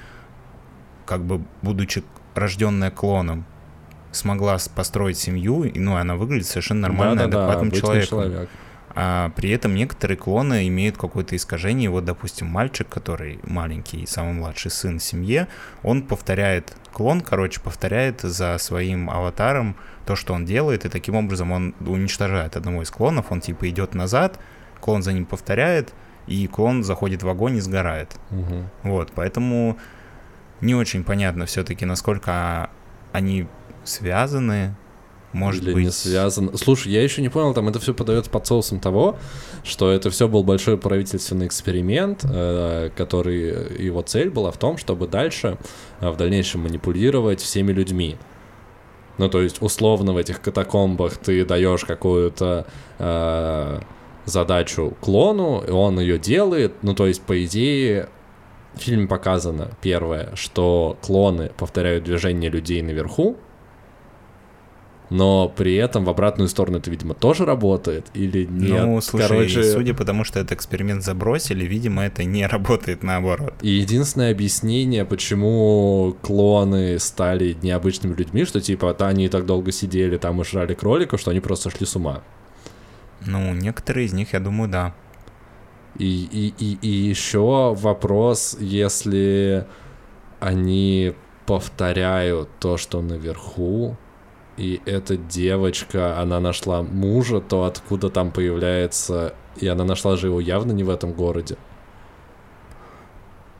[1.07, 2.03] как бы, будучи
[2.35, 3.45] рожденная клоном,
[4.15, 8.09] смогла построить семью, и, ну, она выглядит совершенно нормально, Да-да-да, адекватным обычный человеком.
[8.09, 8.51] человек.
[8.97, 11.91] А при этом некоторые клоны имеют какое-то искажение.
[11.91, 15.49] Вот, допустим, мальчик, который маленький, самый младший сын в семье,
[15.83, 21.51] он повторяет, клон, короче, повторяет за своим аватаром то, что он делает, и таким образом
[21.51, 24.39] он уничтожает одного из клонов, он типа идет назад,
[24.81, 25.93] клон за ним повторяет,
[26.29, 28.15] и клон заходит в огонь и сгорает.
[28.31, 28.71] Мгм.
[28.85, 29.77] Вот, поэтому
[30.61, 32.71] не очень понятно все-таки, насколько
[33.12, 33.47] они
[33.85, 34.74] связаны,
[35.35, 35.85] может Или быть...
[35.85, 36.57] не связано.
[36.57, 39.18] Слушай, я еще не понял, там это все подается под соусом того,
[39.64, 45.09] что это все был большой правительственный эксперимент, э, который его цель была в том, чтобы
[45.09, 45.59] дальше
[46.01, 48.16] э, в дальнейшем манипулировать всеми людьми.
[49.18, 52.66] Ну, то есть, условно, в этих катакомбах ты даешь какую-то
[52.99, 53.80] э,
[54.24, 56.74] задачу клону, и он ее делает.
[56.82, 58.09] Ну, то есть, по идее,
[58.74, 63.37] в фильме показано, первое, что клоны повторяют движения людей наверху,
[65.15, 68.83] но при этом в обратную сторону это, видимо, тоже работает или нет.
[68.85, 73.55] ну, слушай, Короче, судя по тому, что этот эксперимент забросили, видимо, это не работает наоборот.
[73.62, 80.17] и единственное объяснение, почему клоны стали необычными людьми, что типа да, они так долго сидели
[80.17, 82.25] там и жрали кроликов, что они просто шли с ума.
[83.25, 84.95] Ну, некоторые из них, я думаю, да.
[85.97, 89.65] И, и, и, и еще вопрос, если
[90.41, 91.15] они
[91.47, 93.97] повторяют то, что наверху,
[94.57, 99.35] и эта девочка, она нашла мужа, то откуда там появляется...
[99.57, 101.57] И она нашла же его явно не в этом городе.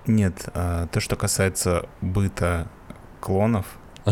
[0.07, 2.67] Нет, а, то, что касается быта
[3.21, 3.67] клонов,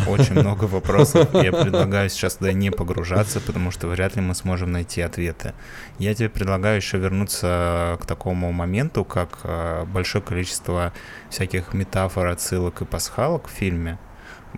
[0.07, 1.29] очень много вопросов.
[1.35, 5.55] Я предлагаю сейчас туда не погружаться, потому что вряд ли мы сможем найти ответы.
[5.99, 10.93] Я тебе предлагаю еще вернуться к такому моменту, как а, большое количество
[11.31, 13.99] всяких метафор, отсылок и пасхалок в фильме.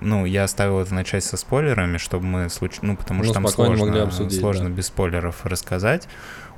[0.00, 2.78] Ну, я оставил это начать со спойлерами, чтобы мы случ...
[2.82, 4.74] ну, потому Ну, что там сложно, обсудить, сложно да.
[4.74, 6.08] без спойлеров рассказать.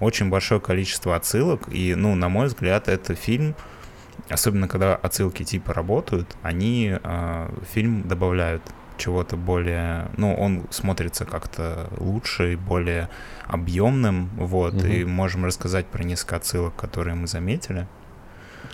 [0.00, 3.54] Очень большое количество отсылок, и, ну, на мой взгляд, это фильм,
[4.30, 8.62] особенно когда отсылки типа работают, они э, фильм добавляют
[8.98, 13.10] чего-то более, ну, он смотрится как-то лучше и более
[13.46, 14.86] объемным, вот, Мгм.
[14.86, 17.86] и можем рассказать про несколько отсылок, которые мы заметили.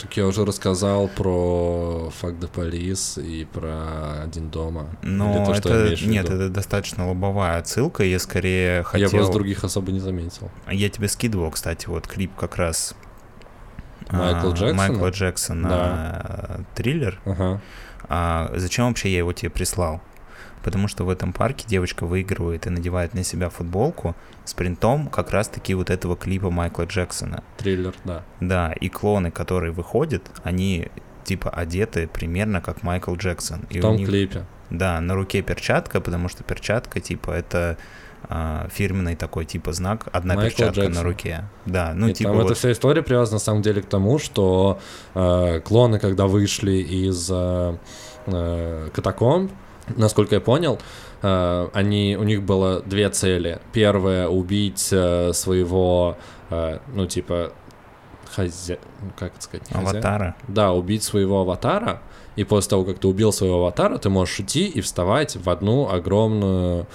[0.03, 4.89] Так я уже рассказал про Fuck the Police и про Один дома.
[5.03, 9.11] Но то, что это, нет, это достаточно лобовая отсылка, я скорее Я хотел...
[9.11, 10.51] просто других особо не заметил.
[10.69, 12.97] Я тебе скидывал, кстати, вот клип как раз
[14.11, 14.75] Майкла а, Джексона?
[14.75, 16.61] Майкла Джексона Да.
[16.75, 17.21] триллер.
[17.25, 17.61] Ага.
[18.09, 20.01] А зачем вообще я его тебе прислал?
[20.63, 25.31] Потому что в этом парке девочка выигрывает и надевает на себя футболку с принтом как
[25.31, 27.43] раз-таки вот этого клипа Майкла Джексона.
[27.59, 28.23] Триллер, да.
[28.41, 30.89] Да, и клоны, которые выходят, они
[31.25, 33.61] типа одеты примерно как Майкл Джексон.
[33.71, 34.45] И В том них, клипе.
[34.71, 37.77] Да, на руке перчатка, потому что перчатка типа это
[38.29, 40.95] а, фирменный такой типа знак, одна Майкл перчатка Джексон.
[40.95, 41.45] на руке.
[41.67, 44.19] Да, ну И типа там эта вот- вся история привязана на самом деле к тому,
[44.19, 44.79] что
[45.15, 47.77] э, клоны, когда вышли из э,
[48.27, 49.53] э, катакомб,
[49.89, 50.79] насколько я понял,
[51.23, 53.61] э, они, у них было две цели.
[53.73, 56.17] Первая— убить э, своего,
[56.51, 57.53] э, ну, типа,
[58.35, 58.77] хозя...
[59.03, 59.69] ну, как это сказать?
[59.71, 60.37] хозя- аватара.
[60.49, 62.01] Да, убить своего аватара,
[62.37, 65.91] и после того, как ты убил своего аватара, ты можешь идти и вставать в одну
[65.91, 66.87] огромную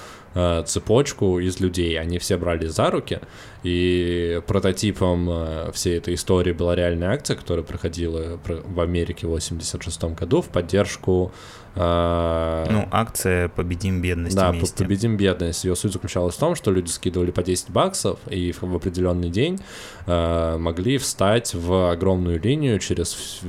[0.66, 2.00] цепочку из людей.
[2.00, 3.20] Они все брали за руки,
[3.64, 9.32] и прототипом э, всей этой истории была реальная акция, которая проходила про- в Америке в
[9.32, 11.32] 86 году в поддержку...
[11.76, 14.76] э, Ну, акция «Победим бедность да, вместе».
[14.78, 15.64] по- победим бедность.
[15.66, 19.60] Ее суть заключалась в том, что люди скидывали по 10 баксов и в, определенный день
[20.06, 23.42] э, могли встать в огромную линию через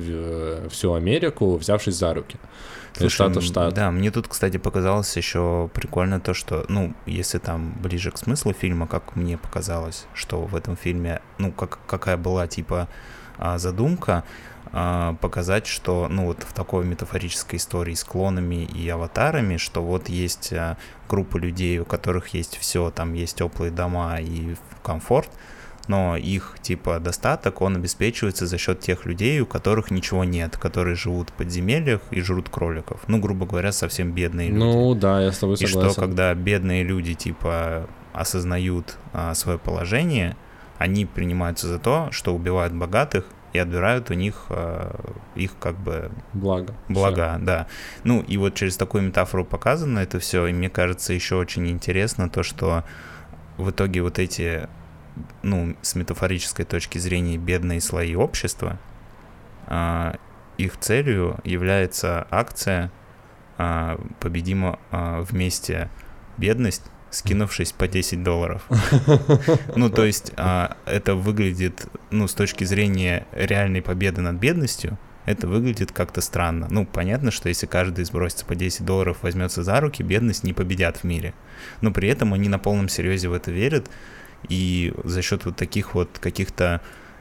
[0.70, 2.38] всю Америку, взявшись за руки.
[2.98, 3.74] Слушай, штата в штат.
[3.74, 8.52] Да, мне тут, кстати, показалось еще прикольно то, что, ну, если там ближе к смыслу
[8.52, 12.88] фильма, как мне показалось, что в этом фильме, ну, как, какая была, типа,
[13.38, 14.24] а, задумка,
[14.72, 20.08] а, показать, что, ну, вот в такой метафорической истории с клонами и аватарами, что вот
[20.08, 20.76] есть а,
[21.08, 25.30] группа людей, у которых есть все, там есть теплые дома и комфорт,
[25.88, 30.94] но их типа достаток, он обеспечивается за счет тех людей, у которых ничего нет, которые
[30.94, 33.00] живут в подземельях и жрут кроликов.
[33.08, 34.58] Ну, грубо говоря, совсем бедные люди.
[34.58, 35.90] Ну да, я с тобой и согласен.
[35.90, 40.36] что, когда бедные люди типа осознают а, свое положение,
[40.78, 45.00] они принимаются за то, что убивают богатых и отбирают у них а,
[45.34, 46.74] их как бы Благо.
[46.88, 47.66] блага, да.
[48.04, 52.28] Ну и вот через такую метафору показано это все, и мне кажется еще очень интересно
[52.28, 52.84] то, что
[53.56, 54.68] в итоге вот эти,
[55.42, 58.78] ну, с метафорической точки зрения бедные слои общества,
[59.66, 60.16] а,
[60.56, 62.90] их целью является акция
[63.56, 65.90] а, «Победимо а, вместе
[66.36, 68.66] бедность», скинувшись по 10 долларов.
[69.76, 74.98] Ну, то есть это выглядит, ну, с точки зрения реальной победы над бедностью,
[75.28, 76.68] это выглядит как-то странно.
[76.70, 80.98] Ну, понятно, что если каждый сбросится по 10 долларов, возьмется за руки, бедность не победят
[80.98, 81.34] в мире.
[81.82, 83.90] Но при этом они на полном серьезе в это верят,
[84.48, 86.80] и за счет вот таких вот каких-то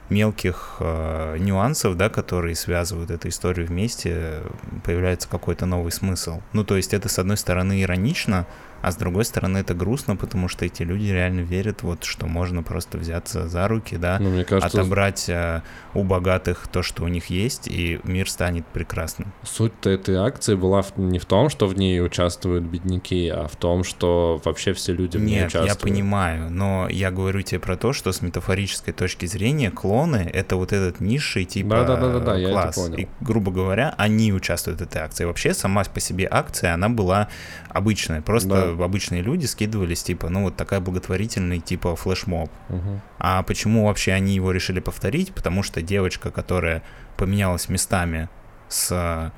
[0.09, 4.41] мелких э, нюансов, да, которые связывают эту историю вместе,
[4.84, 6.41] появляется какой-то новый смысл.
[6.53, 8.45] Ну, то есть это, с одной стороны, иронично,
[8.82, 12.63] а с другой стороны, это грустно, потому что эти люди реально верят, вот, что можно
[12.63, 15.61] просто взяться за руки, да, Ну, мне кажется, отобрать э,
[15.93, 19.34] у богатых то, что у них есть, и мир станет прекрасным.
[19.43, 23.84] суть-то этой акции была не в том, что в ней участвуют бедняки, а в том,
[23.84, 25.69] что вообще все люди в ней Нет, участвуют.
[25.69, 30.55] я понимаю, но я говорю тебе про то, что с метафорической точки зрения клоны— это
[30.55, 32.75] вот этот низший типа Да-да-да-да-да, я это класс.
[32.75, 32.97] понял.
[32.97, 35.25] И, грубо говоря, они участвуют в этой акции.
[35.25, 37.30] Вообще, сама по себе акция, она была
[37.69, 38.21] обычная.
[38.21, 42.49] Просто обычные люди скидывались, типа, ну, вот такая благотворительный, типа, флешмоб.
[42.69, 43.01] Мгм.
[43.19, 45.34] А почему вообще они его решили повторить?
[45.34, 46.84] Потому что девочка, которая
[47.17, 48.30] поменялась местами
[48.69, 49.32] с а,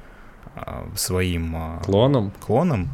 [0.96, 2.32] своим а, Клоном?
[2.40, 2.90] клоном,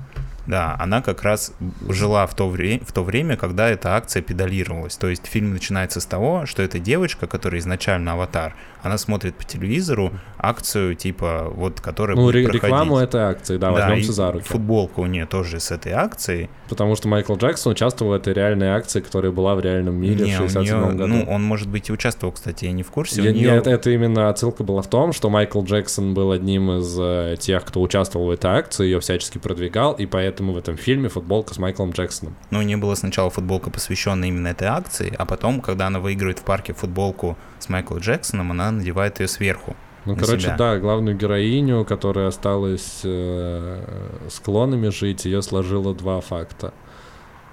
[0.48, 1.54] да, она как раз
[1.90, 4.96] жила в то, вре- в то время, когда эта акция педалировалась.
[4.96, 8.56] То есть фильм начинается с того, что эта девочка, которая изначально аватар,
[8.86, 12.64] она смотрит по телевизору акцию, типа, вот, которая Ну, будет ре- проходить.
[12.64, 14.46] рекламу этой акции, да, возьмемся и за руки.
[14.46, 16.50] футболка у нее тоже с этой акцией.
[16.70, 20.32] Потому что Майкл Джексон участвовал в этой реальной акции, которая была в реальном мире Не,
[20.38, 21.08] в у 67 неё- году.
[21.08, 23.22] ну, он, может быть, и участвовал, кстати, я не в курсе.
[23.24, 26.72] Я- у неё- Нет, это именно отсылка была в том, что Майкл Джексон был одним
[26.80, 30.78] из э, тех, кто участвовал в этой акции, ее всячески продвигал, и поэтому в этом
[30.78, 32.36] фильме футболка с Майклом Джексоном.
[32.52, 36.40] Ну, у нее была сначала футболка, посвященная именно этой акции, а потом, когда она выигрывает
[36.40, 39.76] в парке футболку с Майклом Джексоном, она надевает ее сверху.
[40.06, 40.58] Ну, короче, себя.
[40.58, 43.84] да, главную героиню, которая осталась э,
[44.30, 46.74] с клонами жить, ее сложило два факта.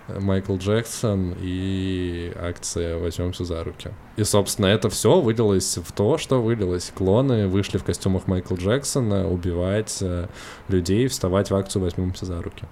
[0.08, 3.90] Майкл Джексон и акция «Возьмемся за руки».
[4.16, 6.92] И, собственно, это все вылилось в то, что вылилось.
[6.94, 10.26] Клоны вышли в костюмах Майкла Джексона убивать э,
[10.68, 12.66] людей, вставать в акцию «Возьмемся за руки».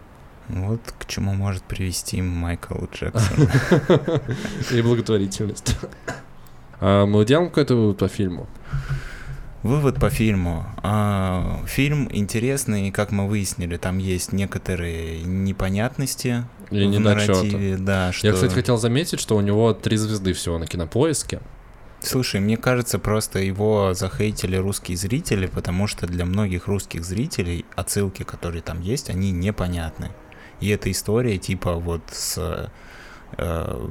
[0.48, 3.48] Вот к чему может привести Майкл Джексон.
[4.72, 5.76] И благотворительность.
[6.80, 8.48] А мы делаем какой-то вывод по фильму?
[9.62, 10.64] Вывод по фильму.
[10.82, 18.28] А, Фильм интересный, как мы выяснили, там есть некоторые непонятности И в нарративе, да, что...
[18.28, 21.40] Я, кстати, хотел заметить, что у него три звезды всего на кинопоиске.
[22.02, 28.22] Слушай, мне кажется, просто его захейтили русские зрители, потому что для многих русских зрителей отсылки,
[28.22, 30.10] которые там есть, они непонятны.
[30.60, 32.70] И эта история типа вот с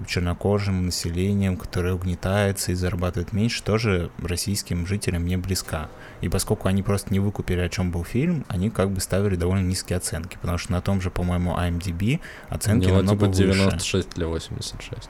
[0.07, 5.89] чернокожим населением, которое угнетается и зарабатывает меньше, тоже российским жителям не близка.
[6.21, 9.65] И поскольку они просто не выкупили, о чем был фильм, они как бы ставили довольно
[9.65, 12.19] низкие оценки, потому что на том же, по-моему, IMDb
[12.49, 13.59] оценки У него намного типа выше.
[13.59, 15.09] 96 или 86.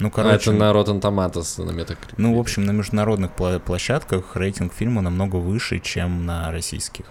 [0.00, 2.14] Ну, А короче, это на Rotten Tomatoes на Metacritic.
[2.18, 7.04] ну, в общем, на международных площадках рейтинг фильма намного выше, чем на российских.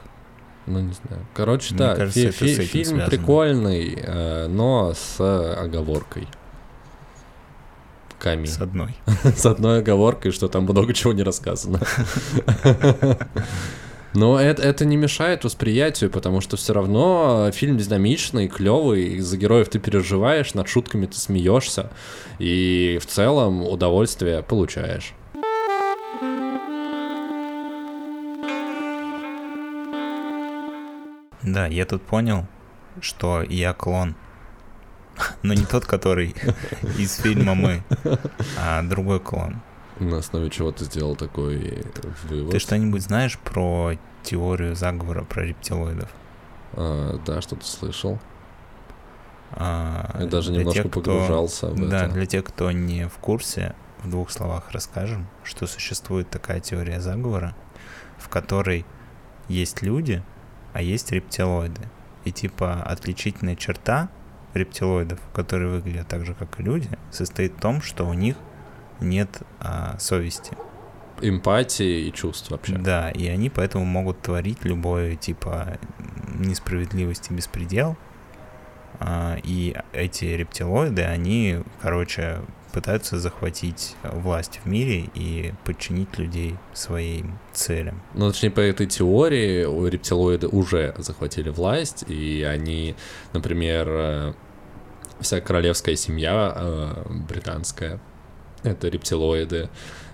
[0.68, 1.26] Ну, не знаю.
[1.34, 3.05] Короче, Мне да, кажется, фи- фи- фильм связано.
[3.09, 5.20] прикольный, э, но с
[5.57, 6.28] оговоркой.
[8.20, 8.45] Ками.
[8.45, 8.95] С одной.
[9.24, 11.80] С одной оговоркой, что там много чего не рассказано.
[14.13, 19.70] Но это, это не мешает восприятию, потому что все равно фильм динамичный, клевый, за героев
[19.70, 21.91] ты переживаешь, над шутками ты смеешься,
[22.39, 25.13] и в целом удовольствие получаешь.
[31.43, 32.47] Да, я тут понял,
[32.99, 34.15] что я клон.
[35.43, 36.36] Но не тот, который
[36.97, 37.84] из фильма «Мы»,
[38.59, 39.61] а другой клон.
[39.99, 41.84] На основе чего ты сделал такой
[42.30, 42.51] вывод?
[42.51, 43.93] Ты что-нибудь знаешь про
[44.24, 46.09] теорию заговора про рептилоидов?
[46.74, 48.20] А, да, что-то слышал.
[49.51, 52.13] А, Я даже немножко тех, кто- погружался в Да, это.
[52.13, 57.55] для тех, кто не в курсе, в двух словах расскажем, что существует такая теория заговора,
[58.20, 58.86] в которой
[59.47, 60.22] есть люди,
[60.74, 61.82] а есть рептилоиды.
[62.26, 64.09] И типа отличительная черта
[64.54, 68.36] рептилоидов, которые выглядят так же, как и люди, состоит в том, что у них
[69.00, 70.54] нет а, совести.
[71.22, 72.78] Эмпатии и чувств вообще.
[72.78, 75.78] Да, и они поэтому могут творить любое типа
[76.38, 77.98] несправедливость и беспредел.
[79.00, 82.41] А, и эти рептилоиды, они, короче,
[82.78, 88.03] пытаются захватить власть в мире и подчинить людей своим целям.
[88.13, 92.95] Ну, точнее, по этой теории рептилоиды уже захватили власть, и они,
[93.34, 94.34] например, э,
[95.19, 97.99] вся королевская семья э, британская,
[98.61, 99.69] это рептилоиды,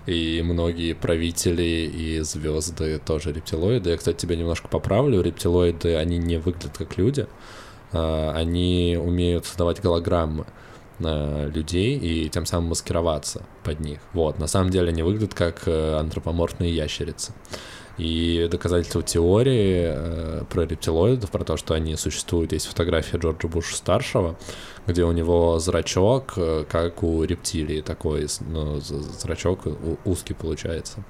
[0.06, 3.90] и многие правители и звезды тоже рептилоиды.
[3.90, 7.26] Я, кстати, тебя немножко поправлю, рептилоиды, они не выглядят как люди,
[7.92, 10.46] э, они умеют создавать голограммы
[10.98, 13.98] людей и тем самым маскироваться под них.
[14.12, 17.32] Вот, на самом деле они выглядят как э, антропоморфные ящерицы.
[17.96, 23.76] И доказательство теории э, про рептилоидов, про то, что они существуют, есть фотография Джорджа Буша
[23.76, 24.36] старшего,
[24.86, 29.60] где у него зрачок, э, как у рептилии, такой, ну, зрачок
[30.04, 31.04] узкий получается.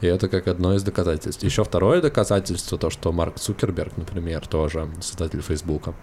[0.00, 1.42] И это как одно из доказательств.
[1.42, 5.94] Еще второе доказательство, то, что Марк Цукерберг, например, тоже создатель Фейсбука,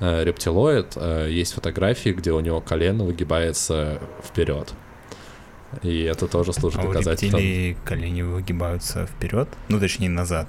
[0.00, 4.72] э, рептилоид, э, есть фотографии, где у него колено выгибается вперед.
[5.82, 7.40] И это тоже служит А у доказательством.
[7.40, 10.48] рептилий колени выгибаются вперед, ну точнее назад.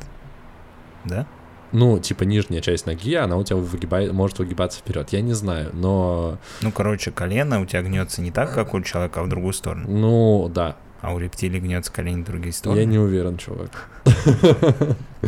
[1.05, 1.26] Да?
[1.71, 5.09] Ну, типа нижняя часть ноги, она у тебя выгибает, может выгибаться вперед.
[5.11, 6.38] Я не знаю, но...
[6.61, 9.86] Ну, короче, колено у тебя гнется не так, как у человека, а в другую сторону.
[9.89, 10.76] Ну, да.
[11.01, 12.80] А у рептилий гнется колени в другие стороны.
[12.80, 13.89] Я не уверен, чувак.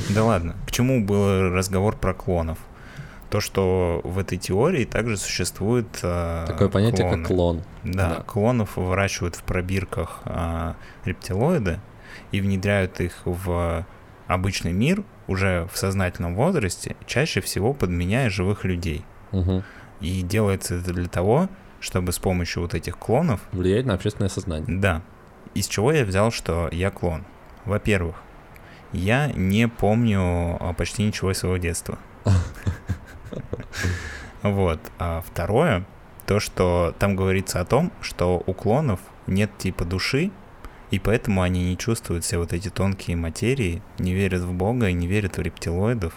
[0.09, 0.55] Да ладно.
[0.67, 2.59] К чему был разговор про клонов?
[3.29, 7.17] То, что в этой теории также существует э, Такое понятие, клоны.
[7.23, 7.63] как клон.
[7.83, 8.21] Да, Да.
[8.23, 11.79] клонов выращивают в пробирках а, рептилоиды
[12.31, 13.85] и внедряют их в
[14.27, 19.03] обычный мир уже в сознательном возрасте, чаще всего подменяя живых людей.
[19.31, 19.63] Мгм.
[20.01, 21.49] И делается это для того,
[21.79, 24.65] чтобы с помощью вот этих клонов Влияет на общественное сознание.
[24.79, 25.01] Да.
[25.55, 27.23] Из чего я взял, что я клон?
[27.65, 28.15] Во-первых,
[28.91, 31.97] я не помню а, почти ничего из своего детства.
[34.51, 34.79] Вот.
[34.99, 35.85] А второе,
[36.25, 40.31] то, что там говорится о том, что у клонов нет типа души,
[40.91, 44.93] и поэтому они не чувствуют все вот эти тонкие материи, не верят в Бога и
[44.93, 46.13] не верят в рептилоидов.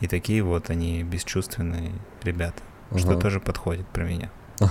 [0.00, 1.92] И такие вот они бесчувственные
[2.22, 2.62] ребята
[2.96, 3.20] что Ага.
[3.20, 4.30] тоже подходит про меня.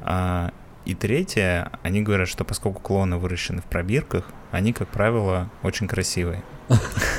[0.00, 0.52] А,
[0.84, 6.44] и третье, они говорят, что поскольку клоны выращены в пробирках, они, как правило, очень красивые.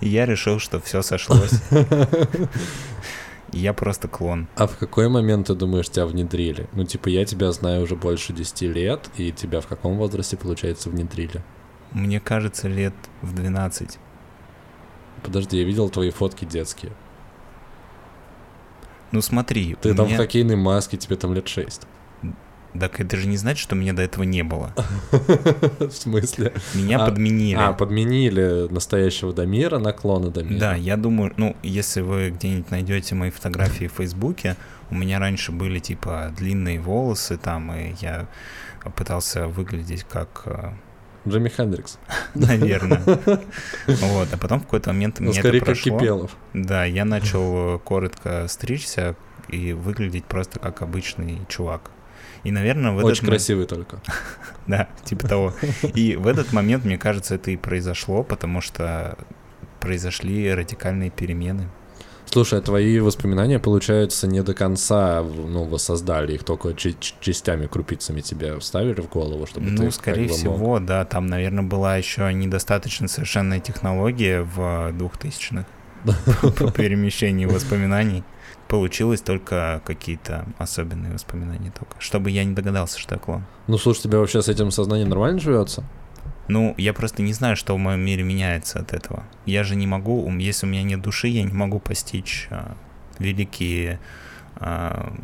[0.00, 1.60] И я решил, что все сошлось.
[3.52, 4.46] Я просто клон.
[4.56, 6.68] А в какой момент, ты думаешь, тебя внедрили?
[6.74, 10.90] Ну, типа, я тебя знаю уже больше 10 лет, и тебя в каком возрасте, получается,
[10.90, 11.42] внедрили?
[11.92, 12.92] Мне кажется, лет
[13.22, 13.98] в 12.
[15.22, 16.92] Подожди, я видел твои фотки детские.
[19.12, 21.86] Ну смотри, Ты там меня- в хоккейной маске, тебе там лет 6.
[22.78, 24.72] Так это же не значит, что меня до этого не было.
[25.10, 26.52] В смысле?
[26.74, 27.58] Меня А- подменили.
[27.58, 30.58] А, подменили настоящего Дамира на клона Дамира.
[30.60, 34.56] Да, я думаю, ну, если вы где-нибудь найдете мои фотографии в Фейсбуке,
[34.90, 38.26] у меня раньше были типа длинные волосы там, и я
[38.96, 40.70] пытался выглядеть как э,
[41.26, 41.98] Джимми Хендрикс.
[42.34, 43.02] Наверное.
[43.86, 45.98] Вот, а потом в какой-то момент Ну, мне скорее это прошло.
[45.98, 46.36] Кипелов.
[46.54, 49.14] Да, я начал э, коротко стричься
[49.48, 51.90] и выглядеть просто как обычный чувак.
[52.48, 54.00] И, наверное, в этот Очень момент- красивый только.
[54.66, 55.54] Да, типа того.
[55.94, 59.16] И в этот момент, мне кажется, это и произошло, потому что
[59.80, 61.68] произошли радикальные перемены.
[62.26, 68.58] Слушай, а твои воспоминания, получается, не до конца ну, воссоздали, их только частями, крупицами тебе
[68.58, 72.32] вставили в голову, чтобы ты Ну, скорее бы мог- всего, да, там, наверное, была еще
[72.34, 75.64] недостаточно совершенная технология в 2000-х
[76.64, 78.24] по перемещению воспоминаний.
[78.68, 81.96] Получилось только какие-то особенные воспоминания только.
[81.98, 83.44] Чтобы я не догадался, что я клон.
[83.66, 85.84] Ну, слушай, тебе вообще с этим сознанием нормально живется?
[86.48, 89.24] Ну, я просто не знаю, что в моем мире меняется от этого.
[89.46, 92.74] Я же не могу, если у меня нет души, я не могу постичь а,
[93.18, 94.00] великие
[94.56, 95.14] а,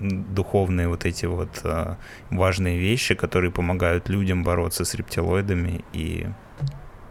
[0.00, 1.98] духовные вот эти вот а,
[2.30, 5.84] важные вещи, которые помогают людям бороться с рептилоидами.
[5.92, 6.26] И,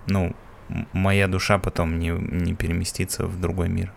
[0.08, 0.36] ну,
[0.94, 3.94] моя душа потом не, не переместится в другой мир.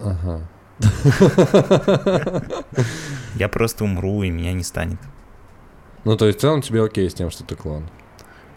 [0.00, 0.40] Ага.
[3.34, 4.98] Я просто умру, и меня не станет.
[6.04, 7.88] Ну, то есть в целом тебе окей с тем, что ты клон.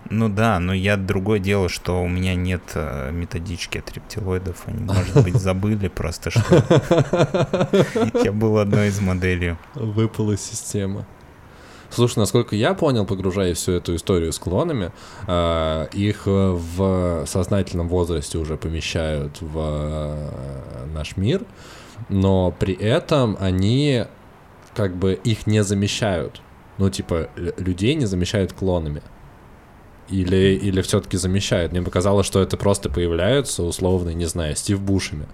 [0.10, 4.64] Ну да, но я другое дело, что у меня нет э, методички от рептилоидов.
[4.68, 6.64] Они, может быть, забыли просто, что
[8.24, 9.56] я был одной из моделей.
[9.74, 11.08] Выпала система.
[11.96, 14.92] Слушай, насколько я понял, погружая всю эту историю с клонами,
[15.28, 21.44] а, их э, в сознательном возрасте уже помещают в э, наш мир,
[22.10, 24.04] но при этом они
[24.76, 26.42] как бы их не замещают.
[26.78, 29.02] Ну, типа, людей не замещают клонами.
[30.10, 31.72] Или, или все-таки замещают.
[31.72, 35.28] Мне показалось, что это просто появляются, условно, не знаю, Стив Бушами.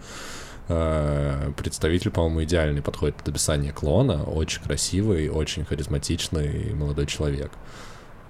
[0.71, 4.23] Э, Представитель, по-моему, идеальный подходит под описание клона.
[4.23, 7.51] Очень красивый, очень харизматичный молодой человек.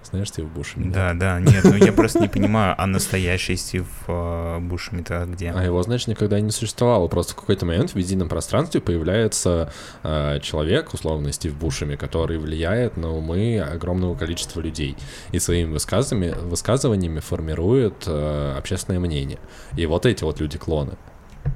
[0.03, 0.85] Знаешь Стив Бушами?
[0.85, 0.93] нет?
[0.93, 5.51] Да, да, нет, ну я просто не понимаю, а настоящий Стив э, Бушми-то где?
[5.51, 7.07] А его, значит, никогда не существовало.
[7.07, 9.71] Просто в какой-то момент в едином пространстве появляется
[10.03, 14.97] э, человек, условно Стив Бушами, который влияет на умы огромного количества людей
[15.31, 19.39] и своими высказами, высказываниями формирует э, общественное мнение.
[19.77, 20.97] И вот эти вот люди-клоны.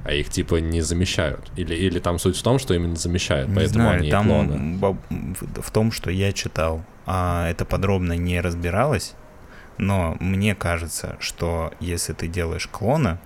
[0.04, 1.50] А их типа не замещают.
[1.56, 5.36] Или, или там суть в том, что именно замещают, Не поэтому знаю, они там клоны.
[5.56, 9.14] в том, что я читал, а это подробно не разбиралось,
[9.78, 13.20] но мне кажется, что если ты делаешь клона,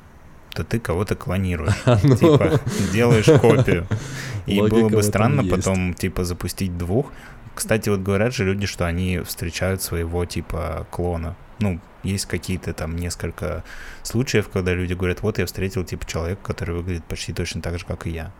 [0.52, 1.74] то ты кого-то клонируешь.
[2.02, 2.60] Ну, Типа,
[2.92, 3.86] делаешь копию.
[4.46, 7.12] И Логика было бы странно потом, типа, запустить двух.
[7.60, 11.36] Кстати, вот говорят же люди, что они встречают своего, типа, клона.
[11.58, 13.64] Ну, есть какие-то там несколько
[14.02, 17.84] случаев, когда люди говорят, вот я встретил, типа, человека, который выглядит почти точно так же,
[17.84, 18.32] как и я.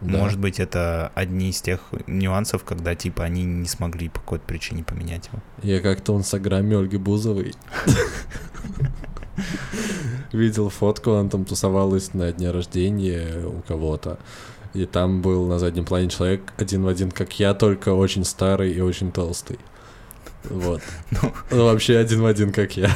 [0.00, 0.16] да.
[0.16, 4.84] Может быть, это одни из тех нюансов, когда, типа, они не смогли по какой-то причине
[4.84, 5.42] поменять его.
[5.62, 7.52] Я как-то в инстаграме Ольги Бузовой
[10.32, 14.18] видел фотку, она там тусовалась на дне рождения у кого-то.
[14.74, 18.72] И там был на заднем плане человек один в один, как я, только очень старый
[18.72, 19.58] и очень толстый.
[20.44, 20.82] Вот.
[21.50, 22.90] Ну, вообще один в один, как я.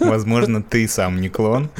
[0.00, 1.70] Возможно, ты сам не клон.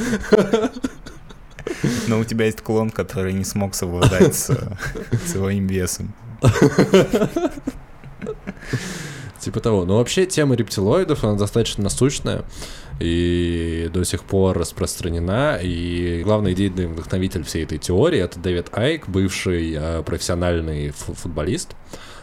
[2.06, 4.50] Но у тебя есть клон, который не смог совладать с
[5.26, 6.14] своим весом.
[9.40, 9.86] Типа того.
[9.86, 12.44] Но вообще тема рептилоидов, она достаточно насущная
[12.98, 15.58] и до сих пор распространена.
[15.62, 21.74] И главный идейный вдохновитель всей этой теории— это Дэвид Айк, бывший э, профессиональный фу- футболист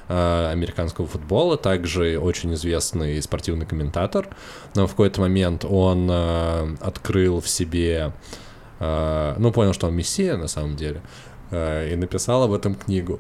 [0.10, 4.28] э, американского футбола, также очень известный спортивный комментатор.
[4.76, 8.14] Но в какой-то момент он э, открыл в себе,
[8.80, 11.02] ну, понял, что он мессия на самом деле,
[11.52, 13.20] и написал об этом книгу.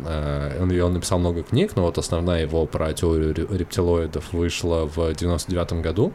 [0.00, 4.86] Э, Он, он написал много книг, но вот основная его про теорию ре- рептилоидов вышла
[4.86, 6.12] в 99 году.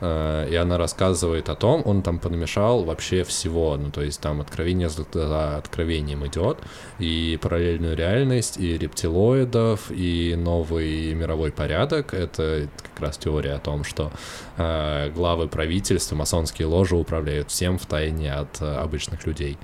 [0.00, 4.40] Э, И она рассказывает о том, он там понамешал вообще всего, ну то есть там
[4.40, 6.58] откровение за откровением идет,
[6.98, 12.14] и параллельную реальность, и рептилоидов, и новый мировой порядок.
[12.14, 14.10] Это как раз теория о том, что
[14.56, 19.56] э, главы правительства, масонские ложи управляют всем в тайне от обычных людей.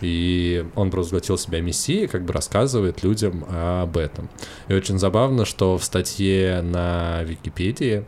[0.00, 4.28] И он провозгласил себя мессией, как бы рассказывает людям об этом.
[4.68, 8.04] И очень забавно, что в статье на Википедии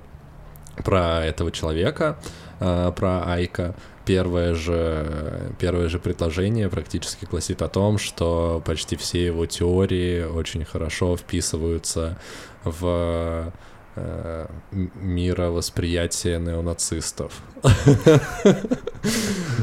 [0.84, 2.18] про этого человека,
[2.61, 3.74] э, про Айка,
[4.05, 10.64] первое же, первое же предложение практически гласит о том, что почти все его теории очень
[10.64, 12.18] хорошо вписываются
[12.64, 13.53] в
[13.97, 17.42] э, м- мировосприятие неонацистов.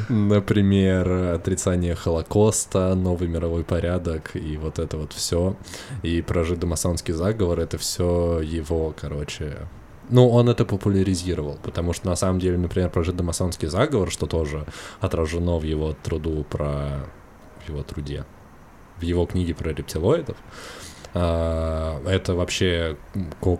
[0.09, 5.55] Например, отрицание Холокоста, новый мировой порядок и вот это вот все.
[6.01, 9.57] И про жидомасонский заговор, это все его, короче,
[10.09, 14.65] ну, он это популяризировал, потому что на самом деле, например, про жидомасонский заговор, что тоже
[14.99, 17.05] отражено в его труду про...
[17.65, 18.25] в его труде,
[18.97, 20.37] в его книге про рептилоидов,
[21.13, 22.97] это вообще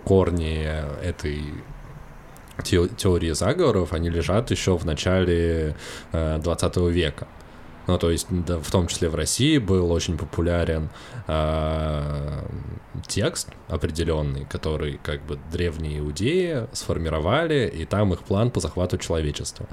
[0.03, 0.67] корни
[1.03, 1.41] этой
[2.61, 5.75] теории заговоров, они лежат еще в начале
[6.11, 7.27] 20 э, века.
[7.85, 10.89] Ну, то есть, да, в том числе в России был очень популярен
[11.27, 12.43] э,
[13.07, 19.67] текст определенный, который как бы древние иудеи сформировали, и там их план по захвату человечества.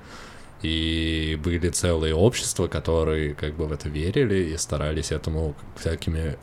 [0.62, 6.37] И были целые общества, которые как бы в это верили и старались этому всякими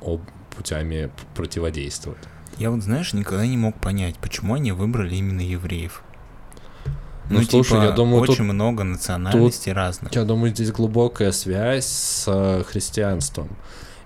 [0.58, 2.20] путями противодействовать.
[2.58, 6.02] Я вот, знаешь, никогда не мог понять, почему они выбрали именно евреев.
[7.30, 10.16] Ну, ну слушай, типа, я думаю, очень тут, много национальностей тут, разных.
[10.16, 13.50] Я думаю, здесь глубокая связь с э, христианством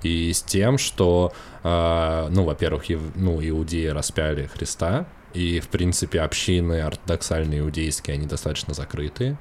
[0.02, 1.32] и с тем, что,
[1.64, 8.26] э, ну, во-первых, ев, ну, иудеи распяли Христа, и, в принципе, общины ортодоксальные иудейские, они
[8.26, 9.38] достаточно закрытые,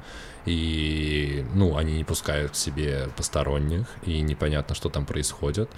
[0.46, 5.70] и, ну, они не пускают к себе посторонних, и непонятно, что там происходит.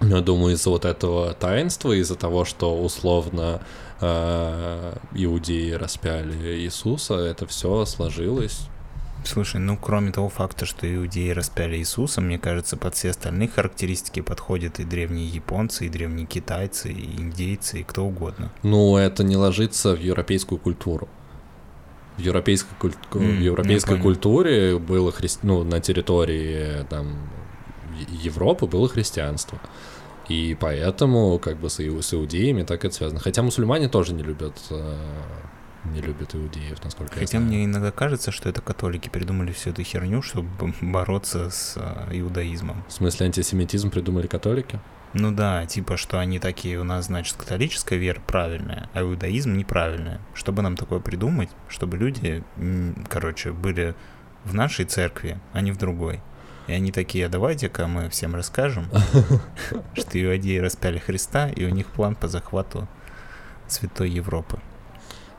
[0.00, 3.60] Я думаю, из-за вот этого таинства, из-за того, что условно
[4.00, 8.68] э, иудеи распяли Иисуса, это все сложилось.
[9.24, 14.20] Слушай, ну кроме того факта, что иудеи распяли Иисуса, мне кажется, под все остальные характеристики
[14.20, 18.50] подходят и древние японцы, и древние китайцы, и индейцы, и кто угодно.
[18.62, 21.08] Ну, это не ложится в европейскую культуру.
[22.16, 22.92] В европейской, куль...
[23.12, 25.28] mm, в европейской культуре было хри...
[25.42, 27.16] ну, на территории там,
[28.08, 29.58] Европы было христианство.
[30.30, 33.20] И поэтому как бы с, с иудеями так это связано.
[33.20, 34.96] Хотя мусульмане тоже не любят э,
[35.84, 37.44] не любят иудеев, насколько Хотя я знаю.
[37.46, 40.48] мне иногда кажется, что это католики придумали всю эту херню, чтобы
[40.80, 42.84] бороться с э, иудаизмом.
[42.88, 44.78] В смысле антисемитизм придумали католики?
[45.14, 50.20] Ну да, типа, что они такие, у нас, значит, католическая вера правильная, а иудаизм неправильная.
[50.34, 52.44] Чтобы нам такое придумать, чтобы люди,
[53.08, 53.96] короче, были
[54.44, 56.20] в нашей церкви, а не в другой.
[56.70, 58.86] И они такие, а давайте-ка мы всем расскажем,
[59.94, 62.86] что иудеи распяли Христа, и у них план по захвату
[63.66, 64.60] Святой Европы.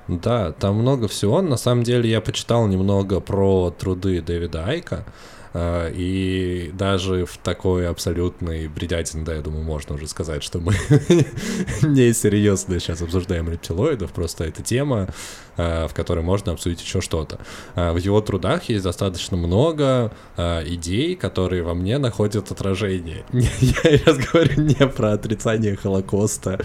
[0.09, 1.41] Да, там много всего.
[1.41, 5.05] На самом деле я почитал немного про труды Дэвида Айка.
[5.53, 10.73] А, и даже в такой абсолютной бредятине, да, я думаю, можно уже сказать, что мы
[11.81, 15.09] не серьезно сейчас обсуждаем рептилоидов, просто это тема,
[15.57, 17.39] а, в которой можно обсудить еще что-то.
[17.75, 23.25] А, в его трудах есть достаточно много идей, которые во мне находят отражение.
[23.31, 26.63] Я сейчас говорю не про отрицание Холокоста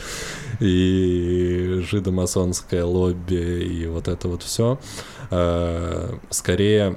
[0.61, 4.78] и жидомасонское лобби и вот это вот все.
[6.30, 6.95] Скорее, Э,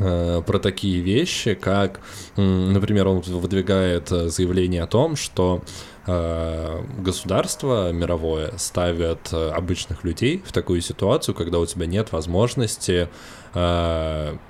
[0.00, 2.00] про такие вещи, как,
[2.36, 5.62] например, он выдвигает э, заявление о том, что
[6.06, 13.08] э, государство мировое ставит обычных людей в такую ситуацию, когда у тебя нет возможности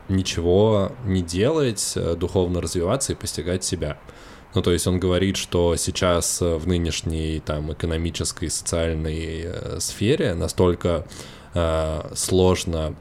[0.08, 3.98] ничего не делать, духовно развиваться и постигать себя.
[4.54, 11.06] Ну, то есть он говорит, что сейчас в нынешней там экономической и социальной сфере настолько
[12.14, 12.94] сложно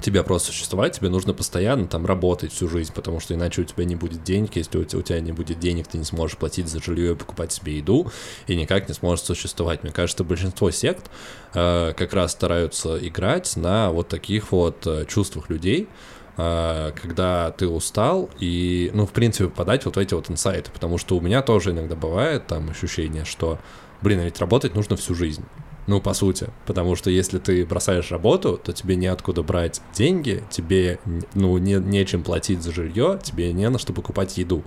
[0.00, 3.84] тебе просто существовать, тебе нужно постоянно там работать всю жизнь, потому что иначе у тебя
[3.84, 6.68] не будет денег, если у тебя, у тебя не будет денег, ты не сможешь платить
[6.68, 8.10] за жилье и покупать себе еду,
[8.46, 9.82] и никак не сможешь существовать.
[9.82, 11.10] Мне кажется, большинство сект
[11.54, 15.88] э, как раз стараются играть на вот таких вот э, чувствах людей,
[16.36, 21.16] э, когда ты устал, и, ну, в принципе, подать вот эти вот инсайты, потому что
[21.16, 23.58] у меня тоже иногда бывает там ощущение, что,
[24.02, 25.44] блин, а ведь работать нужно всю жизнь.
[25.88, 26.50] Ну, по сути.
[26.66, 31.00] Потому что если ты бросаешь работу, то тебе неоткуда брать деньги, тебе,
[31.32, 34.62] ну, не, нечем платить за жилье, тебе не на что покупать еду.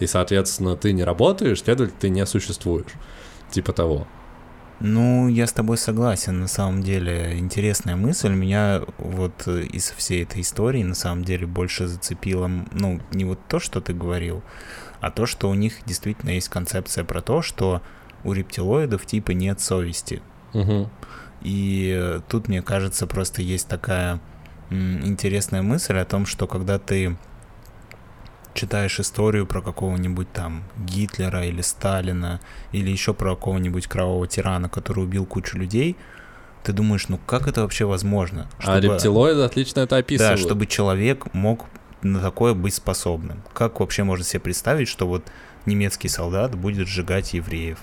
[0.00, 2.92] И, соответственно, ты не работаешь, следовательно, ты не существуешь.
[3.50, 4.06] Типа того.
[4.80, 7.38] Ну, я с тобой согласен, на самом деле.
[7.38, 8.30] Интересная мысль.
[8.30, 13.60] Меня вот из всей этой истории, на самом деле, больше зацепило, ну, не вот то,
[13.60, 14.42] что ты говорил,
[15.02, 17.82] а то, что у них действительно есть концепция про то, что
[18.24, 20.22] у рептилоидов типа нет совести.
[20.54, 20.88] Угу.
[21.42, 24.20] И тут, мне кажется, просто есть такая
[24.70, 27.16] интересная мысль о том, что когда ты
[28.54, 32.40] читаешь историю про какого-нибудь там Гитлера или Сталина,
[32.72, 35.96] или еще про какого-нибудь кровавого тирана, который убил кучу людей,
[36.62, 38.48] ты думаешь, ну как это вообще возможно?
[38.58, 38.76] А чтобы...
[38.76, 40.40] А рептилоиды отлично это описывают.
[40.40, 41.66] Да, чтобы человек мог
[42.00, 43.42] на такое быть способным.
[43.52, 45.24] Как вообще можно себе представить, что вот
[45.66, 47.78] немецкий солдат будет сжигать евреев?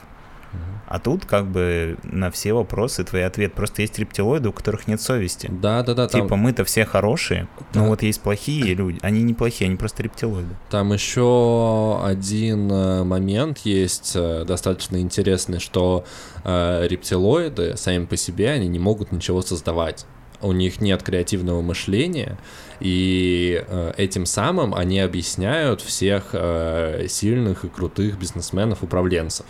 [0.87, 3.53] А тут как бы на все вопросы твой ответ.
[3.53, 5.47] Просто есть рептилоиды, у которых нет совести.
[5.49, 6.07] Да, да, да.
[6.09, 7.79] Типа Там, мы-то все хорошие, Да.
[7.81, 8.99] но вот есть плохие люди.
[9.01, 10.49] Они не плохие, они просто рептилоиды.
[10.69, 16.03] там еще один э, момент есть э, достаточно интересный, что
[16.43, 20.05] э, рептилоиды сами по себе, они не могут ничего создавать.
[20.41, 22.37] У них нет креативного мышления,
[22.79, 29.45] и э, этим самым они объясняют всех э, сильных и крутых бизнесменов-управленцев.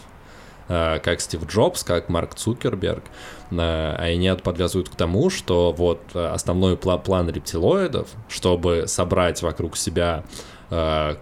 [0.72, 3.04] Э, как Стив Джобс, как Марк Цукерберг,
[3.52, 9.42] э, они это подвязывают к тому, что вот э, основной пла- план рептилоидов, чтобы собрать
[9.42, 10.24] вокруг себя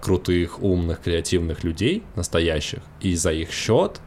[0.01, 3.99] крутых, умных, креативных людей, настоящих, и за их счет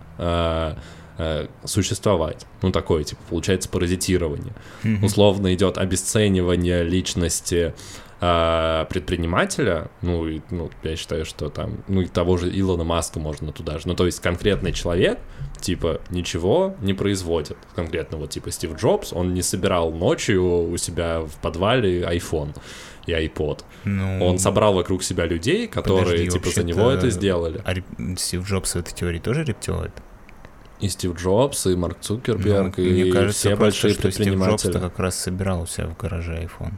[1.65, 2.47] существовать.
[2.63, 4.55] Ну, такое, типа, получается паразитирование.
[5.03, 7.75] Условно идет обесценивание личности
[8.23, 13.19] э, предпринимателя, ну, и, ну, я считаю, что там, ну, и того же Илона Маска
[13.19, 15.19] можно туда же, ну, то есть конкретный человек,
[15.61, 17.57] типа, ничего не производит.
[17.75, 22.57] Конкретно вот, типа, Стив Джобс, он не собирал ночью у себя в подвале iPhone
[23.07, 23.65] и iPod.
[23.85, 27.61] Ну, Он собрал вокруг себя людей, которые, подожди, типа, за него это сделали.
[27.65, 29.93] А реп- Стив Джобс в этой теории тоже рептилоид?
[30.79, 34.27] И Стив Джобс, и Марк Цукерберг, Ну, и Мне кажется, все просто, большие что Стив
[34.27, 34.73] Джобс предприниматели.
[34.79, 36.73] как раз собирал у себя в гараже iPhone.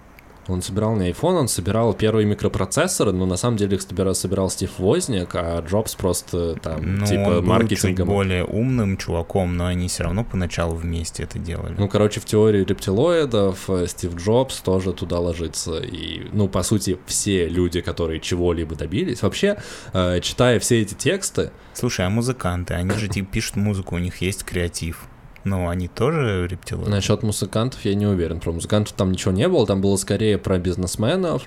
[0.49, 4.51] Он собирал не iPhone, он собирал первые микропроцессоры, но на самом деле их собирал, собирал
[4.51, 8.09] Стив Возник, а Джобс просто там, Ну, типа, он был чуть маркетингом.
[8.09, 11.75] более умным чуваком, но они все равно поначалу вместе это делали.
[11.79, 15.79] Ну, короче, в теории рептилоидов э, Стив Джобс тоже туда ложится.
[15.79, 19.23] И, ну, по сути, все люди, которые чего-либо добились.
[19.23, 19.57] Вообще,
[19.93, 24.19] э, читая все эти тексты, Слушай, а музыканты, они же типа пишут музыку, у них
[24.19, 25.07] есть креатив.
[25.45, 26.91] Ну, они тоже рептилоиды?
[26.91, 28.41] насчет музыкантов я не уверен.
[28.41, 31.43] Про музыкантов там ничего не было, там было скорее про бизнесменов,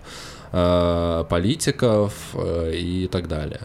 [0.52, 3.62] э, политиков э, и так далее.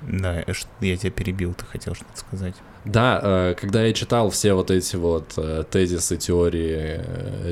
[0.00, 2.54] Да, э, я тебя перебил, ты хотел что-то сказать.
[2.84, 5.36] Да, когда я читал все вот эти вот
[5.70, 7.00] тезисы теории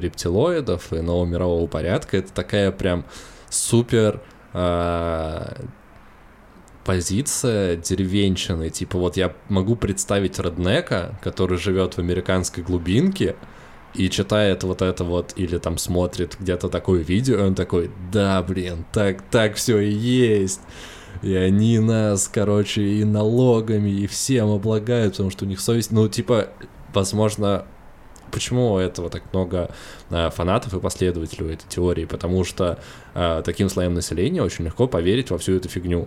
[0.00, 3.04] рептилоидов и нового мирового порядка, это такая прям
[3.50, 4.22] супер
[6.86, 8.70] позиция деревенщины.
[8.70, 13.34] Типа вот я могу представить Реднека, который живет в американской глубинке,
[13.94, 18.42] и читает вот это вот, или там смотрит где-то такое видео, и он такой, да,
[18.42, 20.60] блин, так, так все и есть.
[21.22, 26.08] И они нас, короче, и налогами, и всем облагают, потому что у них совесть, ну,
[26.08, 26.50] типа,
[26.92, 27.64] возможно,
[28.30, 29.70] почему у этого так много
[30.10, 32.04] а, фанатов и последователей этой теории?
[32.04, 32.78] Потому что
[33.14, 36.06] а, таким слоям населения очень легко поверить во всю эту фигню.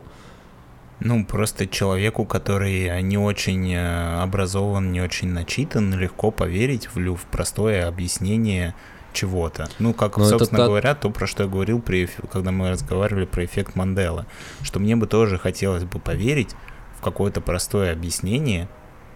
[1.00, 7.26] Ну, просто человеку, который не очень э, образован, не очень начитан, легко поверить в, в
[7.26, 8.76] простое объяснение
[9.14, 9.70] чего-то.
[9.80, 13.26] Ну, как, это собственно та- говоря, то, про что я говорил, при, когда мы разговаривали
[13.26, 14.26] про эффект Манделы,
[14.62, 16.56] что мне бы тоже хотелось бы поверить
[16.98, 18.68] в какое-то простое объяснение,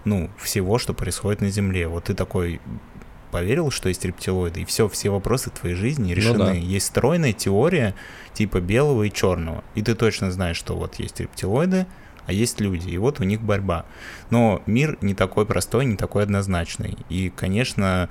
[0.06, 1.88] ну, всего, что происходит на Земле.
[1.88, 2.60] Вот ты такой
[3.34, 6.38] поверил, что есть рептилоиды, и все, все вопросы твоей жизни решены.
[6.38, 6.52] да.
[6.54, 7.96] Есть стройная теория
[8.34, 11.88] типа белого и черного, и ты точно знаешь, что вот есть рептилоиды,
[12.28, 13.86] а есть люди, и вот у них борьба.
[14.30, 16.96] Но мир не такой простой, не такой однозначный.
[17.10, 18.08] И, конечно,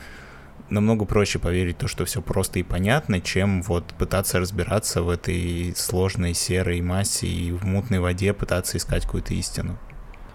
[0.70, 5.72] намного проще поверить то, что все просто и понятно, чем вот пытаться разбираться в этой
[5.76, 9.78] сложной серой массе и в мутной воде пытаться искать какую-то истину.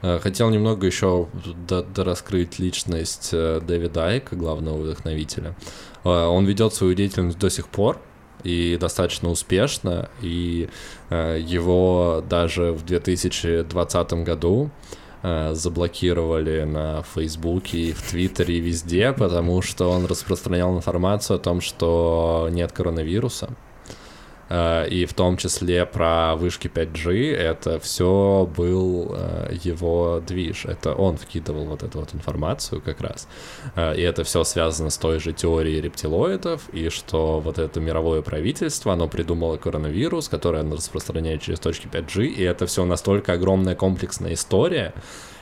[0.01, 1.27] Э, Хотел немного еще
[1.67, 5.55] дораскрыть личность э, Дэвида Айка, главного вдохновителя.
[6.03, 7.99] Э, Он ведет свою деятельность до сих пор
[8.43, 10.69] и достаточно успешно, и
[11.09, 14.69] его даже в 2020 году
[15.23, 21.61] заблокировали на Фейсбуке, и в Твиттере, и везде, потому что он распространял информацию о том,
[21.61, 23.49] что нет коронавируса.
[24.49, 30.65] Э, И в том числе про вышки 5G, это все был э, его движ.
[30.65, 33.27] Это он вкидывал вот эту вот информацию как раз.
[33.75, 38.21] Э, И это все связано с той же теорией рептилоидов, и что вот это мировое
[38.21, 43.75] правительство, оно придумало коронавирус, который оно распространяет через точки 5G, и это все настолько огромная
[43.75, 44.93] комплексная история.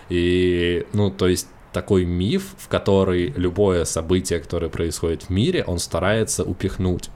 [0.10, 5.80] И, ну, то есть такой миф, в который любое событие, которое происходит в мире, он
[5.80, 7.10] старается упихнуть.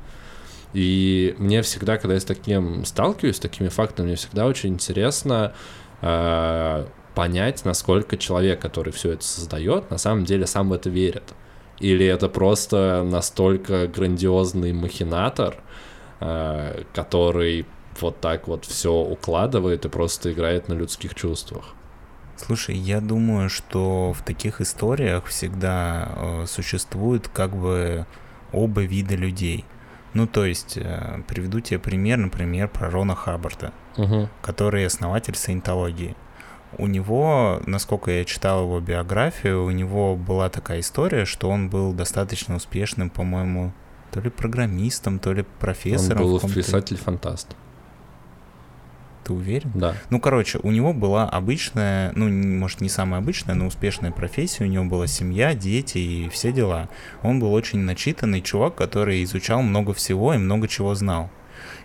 [0.74, 5.54] И мне всегда, когда я с таким сталкиваюсь, с такими фактами, мне всегда очень интересно
[6.02, 11.34] э, понять, насколько человек, который все это создает, на самом деле сам в это верит.
[11.80, 15.58] Или это просто настолько грандиозный махинатор,
[16.20, 17.66] э, который
[18.00, 21.74] вот так вот все укладывает и просто играет на людских чувствах.
[22.38, 28.06] Слушай, я думаю, что в таких историях всегда э, существует как бы
[28.54, 29.66] оба вида людей.
[30.14, 34.30] Ну, то есть, э, приведу тебе пример, например, про Рона Хаббарда, Угу.
[34.42, 36.16] который основатель саентологии.
[36.78, 41.94] у него, насколько я читал его биографию, у него была такая история, что он был
[41.94, 43.74] достаточно успешным, по-моему,
[44.12, 46.22] то ли программистом, то ли профессором.
[46.22, 47.56] Он был писатель-фантаст.
[49.30, 49.72] Ты уверен?
[49.76, 49.94] Да.
[50.10, 54.64] Ну, короче, у него была обычная, ну, может, не самая обычная, но успешная профессия.
[54.64, 56.90] У него была семья, дети и все дела.
[57.22, 61.30] Он был очень начитанный чувак, который изучал много всего и много чего знал.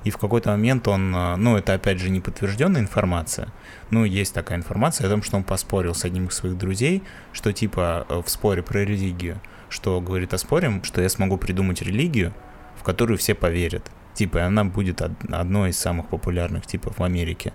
[0.04, 3.48] И в какой-то момент он, э, ну, это опять же не подтвержденная информация,
[3.90, 7.02] ну, есть такая информация о том, что он поспорил с одним из своих друзей,
[7.34, 9.38] что типа э, в споре про религию,
[9.68, 12.32] что говорит о споре, что я смогу придумать религию,
[12.78, 13.90] в которую все поверят.
[14.14, 17.52] Типа, она будет одной из самых популярных типов в Америке.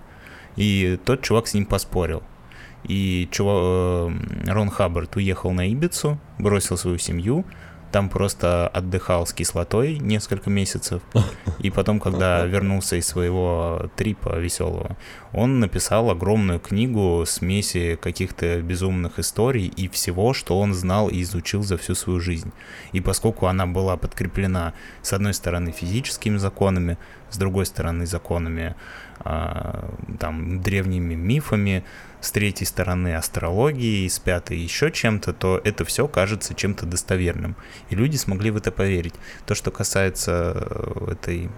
[0.56, 2.22] И тот чувак с ним поспорил.
[2.84, 7.44] И чувак, э, Рон Хаббард уехал на Ибицу, бросил свою семью,
[7.90, 11.02] там просто отдыхал с кислотой несколько месяцев.
[11.58, 14.96] И потом, когда вернулся из своего трипа веселого,
[15.32, 21.62] он написал огромную книгу смеси каких-то безумных историй и всего, что он знал и изучил
[21.62, 22.52] за всю свою жизнь.
[22.92, 24.72] И поскольку она была подкреплена,
[25.02, 26.96] с одной стороны, физическими законами,
[27.30, 28.74] с другой стороны, законами,
[29.20, 31.84] а, там, древними мифами,
[32.20, 37.56] с третьей стороны астрологией, с пятой еще чем-то, то это все кажется чем-то достоверным.
[37.88, 39.14] И люди смогли в это поверить.
[39.46, 41.50] То, что касается э, этой...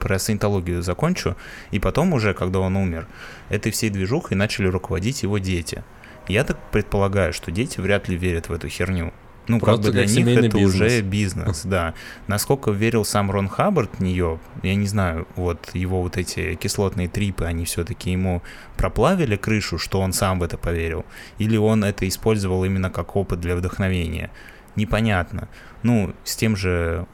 [0.00, 1.36] Про саентологию закончу.
[1.70, 3.06] И потом уже, когда он умер,
[3.48, 5.84] этой всей движухой начали руководить его дети.
[6.26, 9.12] Я так предполагаю, что дети вряд ли верят в эту херню.
[9.46, 10.74] Ну, Просто как бы для них это бизнес.
[10.74, 11.94] уже бизнес, да.
[12.28, 17.08] Насколько верил сам Рон Хаббард в нее, я не знаю, вот его вот эти кислотные
[17.08, 18.42] трипы, они все-таки ему
[18.76, 21.04] проплавили крышу, что он сам в это поверил,
[21.38, 24.30] или он это использовал именно как опыт для вдохновения
[24.76, 25.48] непонятно.
[25.82, 27.06] Ну, с тем же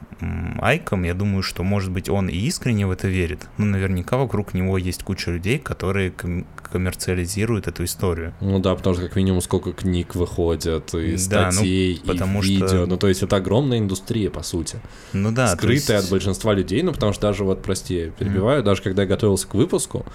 [0.59, 4.53] Айком, я думаю, что, может быть, он и искренне в это верит, но наверняка вокруг
[4.53, 8.33] него есть куча людей, которые ком- коммерциализируют эту историю.
[8.39, 12.45] Ну да, потому что как минимум сколько книг выходят, и да, статей, ну, потому и
[12.45, 12.67] видео.
[12.67, 12.85] Что...
[12.85, 14.79] Ну, то есть это огромная индустрия, по сути.
[15.11, 15.49] Ну да.
[15.49, 16.05] Скрытая есть...
[16.05, 18.65] от большинства людей, ну, потому что даже вот, прости, перебиваю, mm.
[18.65, 20.05] даже когда я готовился к выпуску,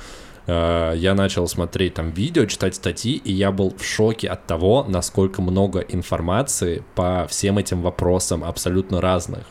[0.46, 4.84] Э, я начал смотреть там видео, читать статьи, и я был в шоке от того,
[4.88, 9.44] насколько много информации по всем этим вопросам абсолютно разных.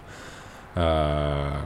[0.76, 1.62] Э,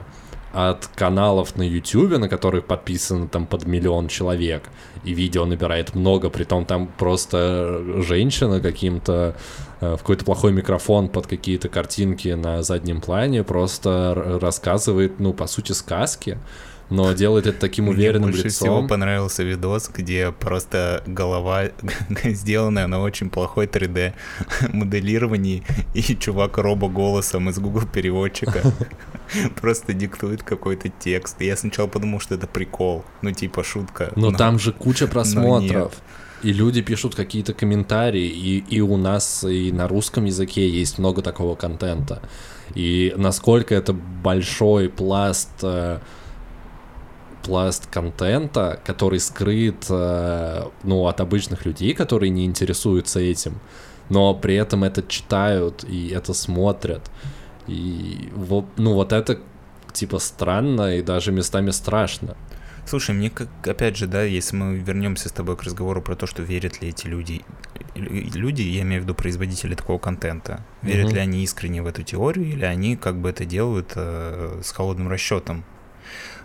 [0.52, 4.64] от каналов на YouTube, на которых подписано там под миллион человек,
[5.04, 9.36] и видео набирает много, при том там просто женщина каким-то
[9.80, 15.46] э, в какой-то плохой микрофон под какие-то картинки на заднем плане просто рассказывает, ну, по
[15.46, 16.36] сути, сказки
[16.90, 18.66] но делает это таким уверенным Мне больше лицом.
[18.66, 21.70] всего понравился видос, где просто голова
[22.24, 24.12] сделанная на очень плохой 3D
[24.72, 25.62] моделировании,
[25.94, 28.60] и чувак робо голосом из Google переводчика
[29.60, 31.40] просто диктует какой-то текст.
[31.40, 34.12] Я сначала подумал, что это прикол, ну типа шутка.
[34.16, 35.94] Но, но там же куча просмотров.
[36.42, 41.20] И люди пишут какие-то комментарии, и, и у нас и на русском языке есть много
[41.22, 42.22] такого контента.
[42.74, 45.98] И насколько это большой пласт э,
[47.50, 53.58] пласт контента, который скрыт, э, ну, от обычных людей, которые не интересуются этим,
[54.08, 57.10] но при этом это читают и это смотрят.
[57.66, 59.40] И вот, ну, вот это
[59.92, 62.36] типа странно и даже местами страшно.
[62.86, 66.28] Слушай, мне как, опять же, да, если мы вернемся с тобой к разговору про то,
[66.28, 67.40] что верят ли эти люди,
[67.96, 71.14] люди, я имею в виду производители такого контента, верят угу.
[71.16, 75.08] ли они искренне в эту теорию, или они как бы это делают э, с холодным
[75.08, 75.64] расчетом,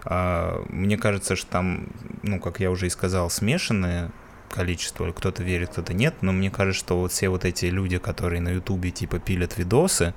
[0.05, 1.87] мне кажется, что там,
[2.21, 4.11] ну, как я уже и сказал, смешанное
[4.49, 8.41] количество, кто-то верит, кто-то нет, но мне кажется, что вот все вот эти люди, которые
[8.41, 10.13] на Ютубе типа пилят видосы,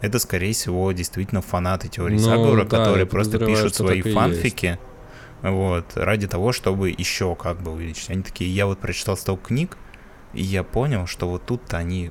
[0.00, 4.78] это, скорее всего, действительно фанаты теории ну, заговора, да, которые просто пишут свои фанфики,
[5.42, 8.10] вот, ради того, чтобы еще как бы увеличить.
[8.10, 9.78] Они такие, я вот прочитал столько книг,
[10.34, 12.10] и я понял, что вот тут-то они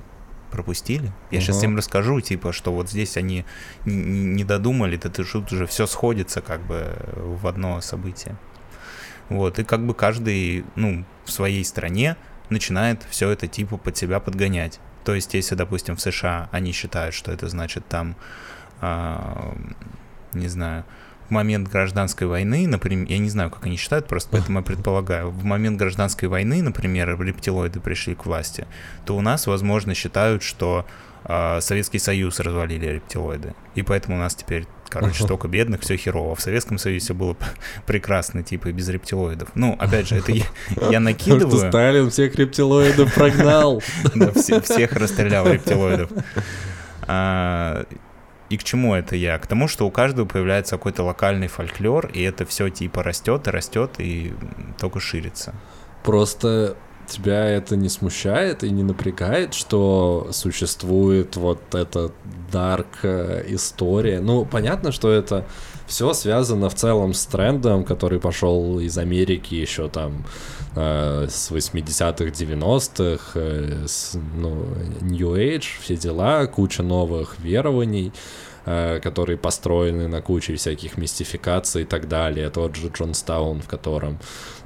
[0.52, 1.12] пропустили.
[1.32, 1.46] Я угу.
[1.46, 3.46] сейчас им расскажу, типа, что вот здесь они
[3.86, 8.36] не додумали, это тут уже все сходится как бы в одно событие.
[9.30, 12.16] Вот, и как бы каждый, ну, в своей стране
[12.50, 14.80] начинает все это типа под себя подгонять.
[15.04, 18.16] То есть, если, допустим, в США они считают, что это значит там,
[18.82, 19.54] э,
[20.34, 20.86] не знаю,
[21.30, 25.44] момент гражданской войны, например, я не знаю, как они считают, просто поэтому я предполагаю, в
[25.44, 28.68] момент гражданской войны, например, рептилоиды пришли к власти,
[29.06, 30.86] то у нас, возможно, считают, что
[31.26, 33.54] э, Советский Союз развалили рептилоиды.
[33.76, 36.36] И поэтому у нас теперь, короче, столько бедных, все херово.
[36.36, 37.36] В Советском Союзе все было
[37.86, 39.50] прекрасно, типа, без рептилоидов.
[39.56, 40.46] Ну, опять же, это я,
[40.90, 41.70] я накидываю.
[41.70, 43.84] Сталин всех рептилоидов прогнал.
[44.16, 46.10] Да, всех расстрелял рептилоидов.
[48.50, 49.38] И к чему это я?
[49.38, 53.52] К тому, что у каждого появляется какой-то локальный фольклор, и это все типа растет и
[53.52, 54.34] растет, и
[54.80, 55.54] только ширится.
[56.04, 62.12] Просто тебя это не смущает и не напрягает, что существует вот эта
[62.52, 64.20] дарк э, история?
[64.20, 65.46] Ну, понятно, что это
[65.88, 70.26] все связано в целом с трендом, который пошел из Америки еще там
[70.76, 74.66] э, с 80-х, 90-х, э, с, ну,
[75.02, 78.12] New Age, все дела, куча новых верований
[78.66, 82.50] э, которые построены на куче всяких мистификаций и так далее.
[82.50, 84.20] Тот же Джонстаун, в котором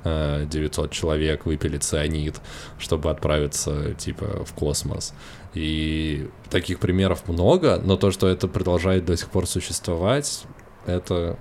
[0.03, 2.41] 900 человек выпили цианид,
[2.79, 5.13] чтобы отправиться, типа, в космос.
[5.53, 10.45] И таких примеров много, но то, что это продолжает до сих пор существовать,
[10.87, 11.37] это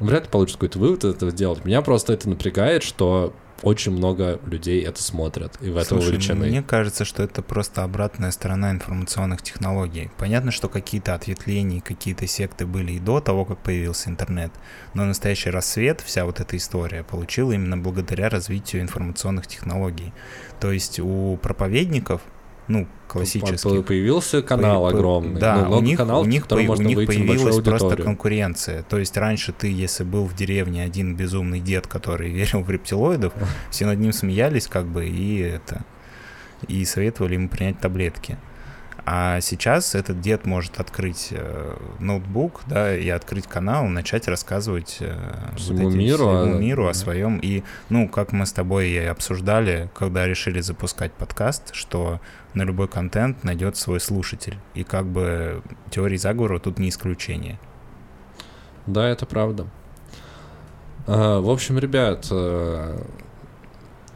[0.00, 1.64] вряд ли получится какой-то вывод из этого сделать.
[1.64, 3.32] Меня просто это напрягает, что
[3.62, 6.46] очень много людей это смотрят и в это Слушай, увлечены.
[6.46, 10.10] Мне кажется, что это просто обратная сторона информационных технологий.
[10.18, 14.52] Понятно, что какие-то ответвления, какие-то секты были и до того, как появился интернет,
[14.94, 20.12] но настоящий рассвет, вся вот эта история, получила именно благодаря развитию информационных технологий.
[20.60, 22.22] То есть у проповедников
[22.68, 23.84] ну, классических.
[23.84, 25.40] Появился канал по, огромный.
[25.40, 28.82] Да, ну, у них, каналов, у них, по, у них появилась просто конкуренция.
[28.82, 33.32] То есть раньше ты, если был в деревне один безумный дед, который верил в рептилоидов,
[33.70, 35.84] все над ним смеялись как бы и это
[36.68, 38.38] и советовали ему принять таблетки.
[39.06, 45.16] А сейчас этот дед может открыть э, ноутбук, да, и открыть канал, начать рассказывать э,
[45.56, 47.38] всему вот эти, миру, всему миру о своем.
[47.38, 52.20] И, ну, как мы с тобой и обсуждали, когда решили запускать подкаст, что
[52.54, 54.58] на любой контент найдет свой слушатель.
[54.74, 57.58] И как бы теории заговора тут не исключение.
[58.86, 59.66] Да, это правда.
[61.06, 62.98] А, в общем, ребят, э,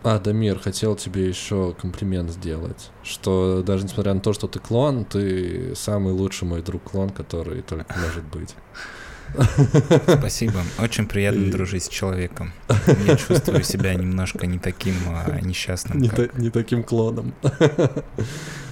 [0.04, 5.04] а, Дамир, хотел тебе еще комплимент сделать, что даже несмотря на то, что ты клон,
[5.04, 8.54] ты самый лучший мой друг-клон, который только может быть.
[10.06, 10.60] Спасибо.
[10.78, 12.52] Очень приятно дружить с человеком.
[13.06, 15.98] Я чувствую себя немножко не таким а, несчастным.
[15.98, 16.32] Не, как...
[16.32, 17.34] та- не таким клоном.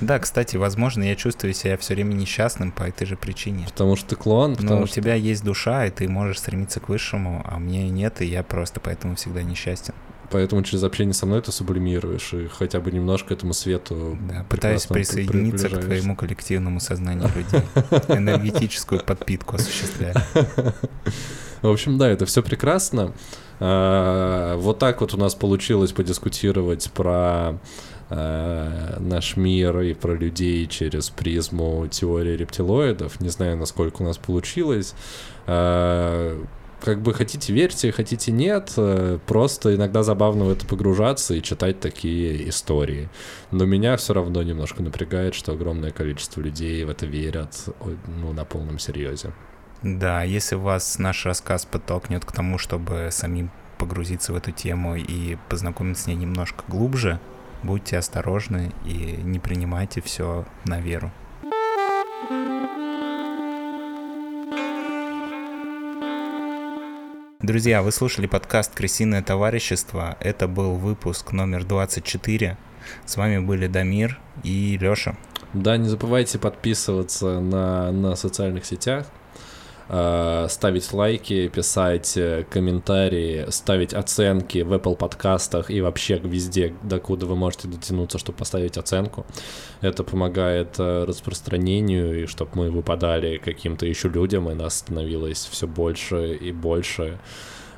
[0.01, 3.65] Да, кстати, возможно, я чувствую себя все время несчастным по этой же причине.
[3.67, 4.97] Потому что ты клон, Но у что...
[4.97, 8.81] тебя есть душа, и ты можешь стремиться к высшему, а мне нет, и я просто
[8.81, 9.95] поэтому всегда несчастен.
[10.33, 14.87] Поэтому через общение со мной ты сублимируешь и хотя бы немножко этому свету Да, пытаюсь
[14.87, 17.63] присоединиться к твоему коллективному сознанию людей.
[18.09, 20.15] Энергетическую подпитку осуществляю.
[21.61, 23.13] В общем, да, это все прекрасно.
[23.61, 27.59] А, Вот так вот у нас получилось подискутировать про
[28.11, 33.21] э, наш мир и про людей через призму теории рептилоидов.
[33.21, 34.95] Не знаю, насколько у нас получилось.
[36.83, 41.79] Как бы хотите верьте, хотите нет, э, просто иногда забавно в это погружаться и читать
[41.79, 43.09] такие истории.
[43.53, 47.69] Но меня все равно немножко напрягает, что огромное количество людей в это верят
[48.09, 49.33] ну, на полном серьезе.
[49.83, 55.37] Да, если вас наш рассказ подтолкнет к тому, чтобы самим погрузиться в эту тему и
[55.49, 57.21] познакомиться с ней немножко глубже,
[57.63, 61.13] будьте осторожны и не принимайте все на веру.
[67.43, 70.17] Друзья, вы слушали подкаст «Крысиное товарищество».
[70.21, 72.57] Это был выпуск номер 24.
[73.05, 75.17] С вами были Дамир и Лёша.
[75.53, 79.09] Да, не забывайте подписываться на, на социальных сетях,
[80.49, 87.37] ставить лайки, писать э, комментарии, ставить оценки в Apple подкастах и вообще везде, докуда вы
[87.37, 89.27] можете дотянуться, чтобы поставить оценку.
[89.81, 95.67] Это помогает э, распространению и чтобы мы выпадали каким-то еще людям, и нас становилось все
[95.67, 97.19] больше и больше.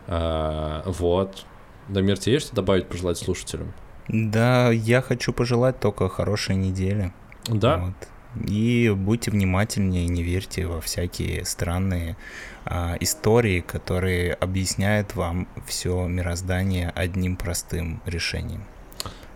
[0.07, 1.45] Э, вот.
[1.89, 3.73] Дамир, тебе есть что добавить, пожелать слушателям?
[4.09, 7.13] Да, я хочу пожелать только хорошей недели.
[7.49, 7.79] Да?
[7.79, 8.09] Вот.
[8.47, 12.17] И будьте внимательнее, не верьте во всякие странные
[12.65, 18.65] а, истории, которые объясняют вам все мироздание одним простым решением.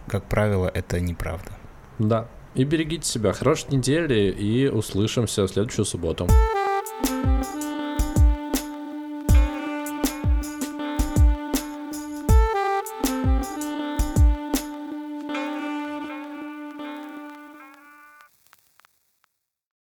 [0.07, 1.53] Как правило, это неправда.
[1.99, 2.29] Да.
[2.55, 3.33] И берегите себя.
[3.33, 6.27] Хорошей недели и услышимся в следующую субботу.